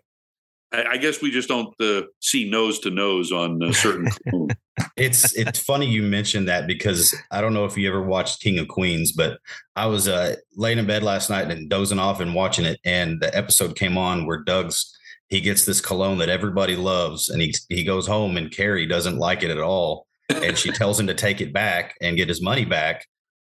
I, 0.72 0.84
I 0.84 0.96
guess 0.96 1.22
we 1.22 1.30
just 1.30 1.48
don't 1.48 1.72
uh, 1.80 2.02
see 2.18 2.50
nose 2.50 2.80
to 2.80 2.90
nose 2.90 3.30
on 3.30 3.62
uh, 3.62 3.72
certain 3.72 4.10
cologne. 4.28 4.48
it's 4.96 5.32
it's 5.36 5.60
funny 5.60 5.86
you 5.86 6.02
mentioned 6.02 6.48
that 6.48 6.66
because 6.66 7.14
I 7.30 7.40
don't 7.40 7.54
know 7.54 7.66
if 7.66 7.78
you 7.78 7.88
ever 7.88 8.02
watched 8.02 8.42
King 8.42 8.58
of 8.58 8.66
Queens, 8.66 9.12
but 9.12 9.38
I 9.76 9.86
was 9.86 10.08
uh, 10.08 10.34
laying 10.56 10.78
in 10.78 10.86
bed 10.86 11.04
last 11.04 11.30
night 11.30 11.52
and 11.52 11.70
dozing 11.70 12.00
off 12.00 12.18
and 12.18 12.34
watching 12.34 12.64
it, 12.64 12.80
and 12.84 13.20
the 13.20 13.34
episode 13.36 13.76
came 13.76 13.96
on 13.96 14.26
where 14.26 14.42
Doug's 14.42 14.92
he 15.28 15.40
gets 15.40 15.64
this 15.64 15.80
cologne 15.80 16.18
that 16.18 16.28
everybody 16.28 16.76
loves, 16.76 17.28
and 17.28 17.42
he 17.42 17.54
he 17.68 17.84
goes 17.84 18.06
home 18.06 18.36
and 18.36 18.50
Carrie 18.50 18.86
doesn't 18.86 19.18
like 19.18 19.42
it 19.42 19.50
at 19.50 19.60
all, 19.60 20.06
and 20.28 20.56
she 20.56 20.70
tells 20.70 20.98
him 20.98 21.06
to 21.06 21.14
take 21.14 21.40
it 21.40 21.52
back 21.52 21.94
and 22.00 22.16
get 22.16 22.28
his 22.28 22.42
money 22.42 22.64
back. 22.64 23.06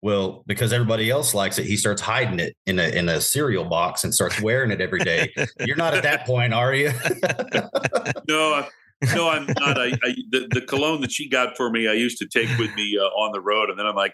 Well, 0.01 0.43
because 0.47 0.71
everybody 0.71 1.09
else 1.09 1.33
likes 1.33 1.59
it, 1.59 1.65
he 1.65 1.75
starts 1.75 2.01
hiding 2.01 2.39
it 2.39 2.55
in 2.65 2.79
a 2.79 2.87
in 2.89 3.09
a 3.09 3.19
cereal 3.19 3.65
box 3.65 4.03
and 4.05 4.13
starts 4.13 4.41
wearing 4.41 4.71
it 4.71 4.79
every 4.79 4.99
day. 4.99 5.33
You're 5.59 5.75
not 5.75 5.93
at 5.93 6.03
that 6.03 6.25
point, 6.25 6.53
are 6.53 6.73
you? 6.73 6.87
no, 8.27 8.53
I- 8.53 8.69
no, 9.15 9.29
I'm 9.29 9.45
not. 9.45 9.79
I, 9.79 9.93
I 10.03 10.15
the, 10.29 10.47
the 10.51 10.61
cologne 10.61 10.99
that 11.01 11.11
she 11.11 11.29
got 11.29 11.55
for 11.55 11.69
me, 11.69 11.87
I 11.87 11.93
used 11.93 12.17
to 12.17 12.27
take 12.27 12.49
with 12.57 12.73
me 12.75 12.97
uh, 12.99 13.05
on 13.05 13.31
the 13.31 13.39
road, 13.39 13.69
and 13.69 13.79
then 13.79 13.85
I'm 13.85 13.95
like, 13.95 14.13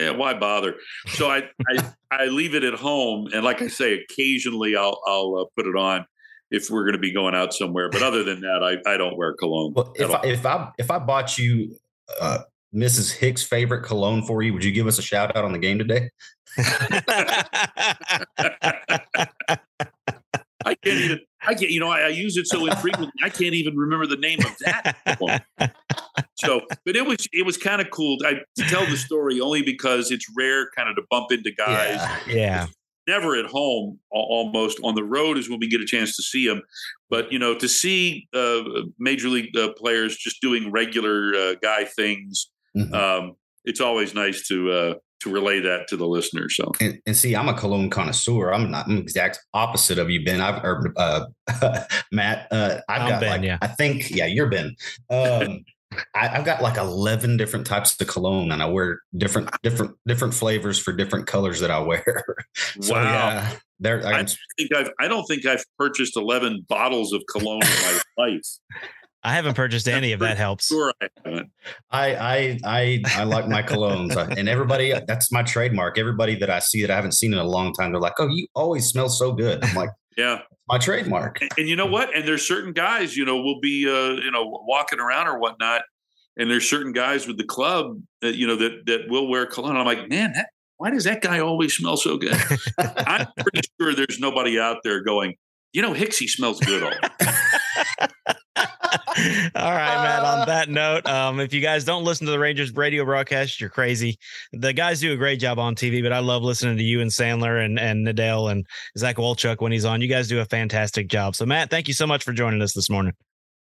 yeah, 0.00 0.10
why 0.10 0.34
bother? 0.34 0.74
So 1.10 1.30
I, 1.30 1.48
I 1.68 1.92
I 2.10 2.24
leave 2.26 2.54
it 2.56 2.64
at 2.64 2.74
home, 2.74 3.28
and 3.32 3.44
like 3.44 3.62
I 3.62 3.68
say, 3.68 4.00
occasionally 4.02 4.76
I'll 4.76 5.00
I'll 5.06 5.36
uh, 5.36 5.44
put 5.56 5.68
it 5.68 5.76
on 5.76 6.06
if 6.50 6.70
we're 6.70 6.82
going 6.82 6.94
to 6.94 6.98
be 6.98 7.12
going 7.12 7.36
out 7.36 7.54
somewhere. 7.54 7.88
But 7.88 8.02
other 8.02 8.24
than 8.24 8.40
that, 8.40 8.62
I, 8.64 8.94
I 8.94 8.96
don't 8.96 9.16
wear 9.16 9.32
cologne. 9.34 9.74
Well, 9.74 9.92
if. 9.94 10.10
I, 10.10 10.20
if 10.24 10.44
I 10.44 10.70
if 10.76 10.90
I 10.90 10.98
bought 10.98 11.38
you 11.38 11.76
uh, 12.20 12.38
Mrs. 12.74 13.12
Hicks' 13.12 13.42
favorite 13.42 13.82
cologne 13.82 14.22
for 14.22 14.42
you, 14.42 14.52
would 14.52 14.64
you 14.64 14.72
give 14.72 14.86
us 14.86 14.98
a 14.98 15.02
shout 15.02 15.36
out 15.36 15.44
on 15.44 15.52
the 15.52 15.58
game 15.58 15.78
today? 15.78 16.10
I 20.64 20.74
can't 20.74 20.98
even. 20.98 21.20
I 21.42 21.54
can't. 21.54 21.70
You 21.70 21.80
know, 21.80 21.88
I, 21.88 22.00
I 22.00 22.08
use 22.08 22.36
it 22.36 22.46
so 22.48 22.66
infrequently. 22.66 23.12
I 23.22 23.28
can't 23.28 23.54
even 23.54 23.76
remember 23.76 24.06
the 24.06 24.16
name 24.16 24.40
of 24.40 24.56
that 24.64 25.16
one. 25.18 25.40
So, 26.38 26.62
but 26.84 26.96
it 26.96 27.06
was 27.06 27.28
it 27.32 27.46
was 27.46 27.56
kind 27.56 27.80
of 27.80 27.90
cool. 27.90 28.18
I 28.24 28.40
to 28.56 28.64
tell 28.68 28.84
the 28.84 28.96
story 28.96 29.40
only 29.40 29.62
because 29.62 30.10
it's 30.10 30.26
rare, 30.36 30.68
kind 30.76 30.88
of 30.88 30.96
to 30.96 31.02
bump 31.10 31.30
into 31.30 31.52
guys. 31.52 32.00
yeah. 32.26 32.66
Never 33.06 33.36
at 33.36 33.46
home, 33.46 33.98
almost 34.10 34.78
on 34.82 34.94
the 34.94 35.04
road 35.04 35.38
is 35.38 35.48
when 35.48 35.58
we 35.60 35.68
get 35.68 35.80
a 35.80 35.86
chance 35.86 36.16
to 36.16 36.22
see 36.22 36.46
them. 36.48 36.62
But 37.08 37.30
you 37.32 37.38
know, 37.38 37.54
to 37.56 37.68
see 37.68 38.26
uh, 38.34 38.62
major 38.98 39.28
league 39.28 39.56
uh, 39.56 39.72
players 39.76 40.16
just 40.16 40.40
doing 40.40 40.70
regular 40.72 41.32
uh, 41.34 41.54
guy 41.62 41.84
things, 41.84 42.50
Mhm. 42.76 42.92
um, 42.92 43.36
it's 43.64 43.80
always 43.80 44.14
nice 44.14 44.46
to 44.48 44.70
uh, 44.70 44.94
to 45.20 45.30
relay 45.30 45.60
that 45.60 45.88
to 45.88 45.96
the 45.96 46.06
listener. 46.06 46.48
So. 46.50 46.72
And, 46.80 47.00
and 47.06 47.16
see, 47.16 47.34
I'm 47.34 47.48
a 47.48 47.54
cologne 47.54 47.88
connoisseur. 47.90 48.52
I'm 48.52 48.70
not 48.70 48.86
I'm 48.88 48.98
exact 48.98 49.38
opposite 49.54 49.98
of 49.98 50.10
you, 50.10 50.24
Ben. 50.24 50.40
I've 50.40 50.62
or 50.64 50.92
uh, 50.96 51.26
Matt. 52.12 52.48
Uh, 52.50 52.80
I've 52.88 53.02
I'm 53.02 53.08
got 53.08 53.20
Ben, 53.20 53.30
like 53.30 53.42
yeah. 53.44 53.58
I 53.62 53.66
think 53.68 54.10
yeah, 54.10 54.26
you're 54.26 54.50
Ben. 54.50 54.74
Um, 55.10 55.64
I, 56.14 56.28
I've 56.28 56.44
got 56.44 56.62
like 56.62 56.76
eleven 56.76 57.36
different 57.36 57.66
types 57.66 57.98
of 58.00 58.06
cologne, 58.06 58.50
and 58.50 58.62
I 58.62 58.66
wear 58.66 59.00
different 59.16 59.50
different 59.62 59.96
different 60.06 60.34
flavors 60.34 60.78
for 60.78 60.92
different 60.92 61.26
colors 61.26 61.60
that 61.60 61.70
I 61.70 61.78
wear. 61.78 62.24
so, 62.80 62.94
Wow. 62.94 63.02
yeah, 63.02 63.52
there. 63.78 64.06
I 64.06 64.12
I'm, 64.14 64.26
think 64.26 64.74
I've 64.74 64.90
I 65.00 65.08
don't 65.08 65.24
think 65.26 65.46
I've 65.46 65.64
purchased 65.78 66.16
eleven 66.16 66.64
bottles 66.68 67.12
of 67.12 67.22
cologne 67.30 67.62
in 67.62 67.68
my 67.68 68.00
life. 68.26 68.42
I 69.22 69.32
haven't 69.34 69.54
purchased 69.54 69.88
any 69.88 70.12
of 70.12 70.20
that 70.20 70.36
helps. 70.36 70.66
Sure, 70.66 70.92
I 71.00 71.08
haven't. 71.24 71.50
I 71.90 72.14
I 72.14 72.58
I 72.64 73.02
I 73.16 73.24
like 73.24 73.48
my 73.48 73.62
colognes, 73.62 74.16
and 74.36 74.48
everybody 74.48 74.92
that's 75.06 75.32
my 75.32 75.42
trademark. 75.42 75.98
Everybody 75.98 76.36
that 76.36 76.50
I 76.50 76.58
see 76.58 76.82
that 76.82 76.90
I 76.90 76.96
haven't 76.96 77.14
seen 77.14 77.32
in 77.32 77.38
a 77.38 77.44
long 77.44 77.72
time, 77.72 77.92
they're 77.92 78.00
like, 78.00 78.14
"Oh, 78.18 78.28
you 78.28 78.46
always 78.54 78.86
smell 78.86 79.08
so 79.08 79.32
good." 79.32 79.64
I'm 79.64 79.74
like, 79.74 79.90
Yeah. 80.16 80.40
my 80.68 80.78
trademark. 80.78 81.40
And, 81.40 81.50
and 81.58 81.68
you 81.68 81.76
know 81.76 81.86
what? 81.86 82.14
And 82.16 82.26
there's 82.26 82.46
certain 82.46 82.72
guys, 82.72 83.16
you 83.16 83.24
know, 83.24 83.36
will 83.36 83.60
be, 83.60 83.86
uh, 83.88 84.22
you 84.22 84.30
know, 84.30 84.44
walking 84.66 84.98
around 84.98 85.28
or 85.28 85.38
whatnot. 85.38 85.82
And 86.38 86.50
there's 86.50 86.68
certain 86.68 86.92
guys 86.92 87.26
with 87.26 87.38
the 87.38 87.44
club 87.44 88.00
that, 88.20 88.36
you 88.36 88.46
know, 88.46 88.56
that, 88.56 88.86
that 88.86 89.08
will 89.08 89.28
wear 89.28 89.46
cologne. 89.46 89.76
I'm 89.76 89.86
like, 89.86 90.08
man, 90.08 90.32
that, 90.34 90.48
why 90.76 90.90
does 90.90 91.04
that 91.04 91.22
guy 91.22 91.40
always 91.40 91.74
smell 91.74 91.96
so 91.96 92.18
good? 92.18 92.36
I'm 92.78 93.26
pretty 93.38 93.68
sure 93.80 93.94
there's 93.94 94.18
nobody 94.18 94.58
out 94.58 94.78
there 94.84 95.02
going, 95.02 95.34
you 95.72 95.82
know, 95.82 95.94
Hicksy 95.94 96.28
smells 96.28 96.60
good 96.60 96.82
all. 96.82 96.92
All 99.54 99.72
right, 99.72 100.02
Matt. 100.02 100.24
On 100.24 100.46
that 100.46 100.68
note, 100.68 101.06
um, 101.06 101.40
if 101.40 101.54
you 101.54 101.60
guys 101.60 101.84
don't 101.84 102.04
listen 102.04 102.26
to 102.26 102.30
the 102.30 102.38
Rangers 102.38 102.74
radio 102.74 103.04
broadcast, 103.04 103.60
you're 103.60 103.70
crazy. 103.70 104.18
The 104.52 104.72
guys 104.72 105.00
do 105.00 105.12
a 105.12 105.16
great 105.16 105.40
job 105.40 105.58
on 105.58 105.74
TV, 105.74 106.02
but 106.02 106.12
I 106.12 106.18
love 106.18 106.42
listening 106.42 106.76
to 106.76 106.82
you 106.82 107.00
and 107.00 107.10
Sandler 107.10 107.64
and 107.64 107.78
and 107.78 108.06
Nadel 108.06 108.50
and 108.50 108.66
Zach 108.98 109.16
Wolchuk 109.16 109.60
when 109.60 109.72
he's 109.72 109.84
on. 109.84 110.00
You 110.00 110.08
guys 110.08 110.28
do 110.28 110.40
a 110.40 110.44
fantastic 110.44 111.08
job. 111.08 111.34
So, 111.34 111.46
Matt, 111.46 111.70
thank 111.70 111.88
you 111.88 111.94
so 111.94 112.06
much 112.06 112.24
for 112.24 112.32
joining 112.32 112.60
us 112.60 112.72
this 112.74 112.90
morning. 112.90 113.12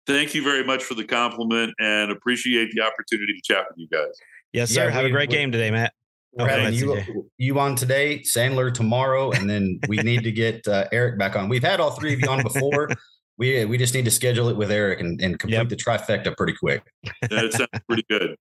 Thank 0.07 0.35
you 0.35 0.43
very 0.43 0.63
much 0.63 0.83
for 0.83 0.93
the 0.93 1.03
compliment 1.03 1.73
and 1.79 2.11
appreciate 2.11 2.69
the 2.73 2.81
opportunity 2.81 3.33
to 3.33 3.41
chat 3.43 3.65
with 3.69 3.77
you 3.77 3.87
guys. 3.87 4.13
Yes, 4.53 4.69
sir. 4.69 4.85
Yeah, 4.85 4.91
Have 4.91 5.05
a 5.05 5.09
great 5.09 5.29
game 5.29 5.51
today, 5.51 5.71
Matt. 5.71 5.93
We're 6.33 6.45
Okay, 6.45 6.63
having 6.63 6.79
you, 6.79 7.29
you 7.37 7.59
on 7.59 7.75
today, 7.75 8.19
Sandler 8.19 8.73
tomorrow, 8.73 9.31
and 9.31 9.49
then 9.49 9.79
we 9.87 9.97
need 9.97 10.23
to 10.23 10.31
get 10.31 10.67
uh, 10.67 10.85
Eric 10.91 11.17
back 11.17 11.35
on. 11.35 11.47
We've 11.47 11.63
had 11.63 11.79
all 11.79 11.91
three 11.91 12.13
of 12.13 12.19
you 12.19 12.29
on 12.29 12.43
before. 12.43 12.89
We 13.37 13.65
we 13.65 13.77
just 13.77 13.93
need 13.93 14.05
to 14.05 14.11
schedule 14.11 14.47
it 14.49 14.55
with 14.57 14.71
Eric 14.71 14.99
and, 15.01 15.19
and 15.21 15.37
complete 15.39 15.57
Yep. 15.57 15.69
the 15.69 15.75
trifecta 15.75 16.35
pretty 16.37 16.53
quick. 16.53 16.83
That 17.29 17.51
sounds 17.53 17.83
pretty 17.87 18.05
good. 18.09 18.35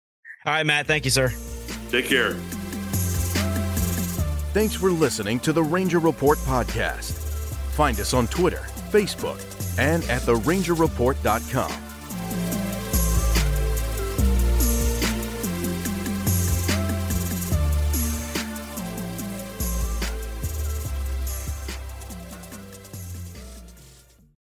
All 0.46 0.54
right, 0.54 0.66
Matt. 0.66 0.88
Thank 0.88 1.06
you, 1.06 1.12
sir. 1.12 1.32
Take 1.90 2.06
care. 2.06 2.34
Thanks 4.54 4.76
for 4.76 4.92
listening 4.92 5.40
to 5.42 5.54
the 5.54 5.64
Ranger 5.64 6.00
Report 6.00 6.38
podcast. 6.40 7.14
Find 7.74 7.98
us 8.00 8.14
on 8.14 8.28
Twitter, 8.28 8.66
Facebook, 8.92 9.40
and 9.80 10.04
at 10.06 10.22
therangerreport.com. 10.24 11.72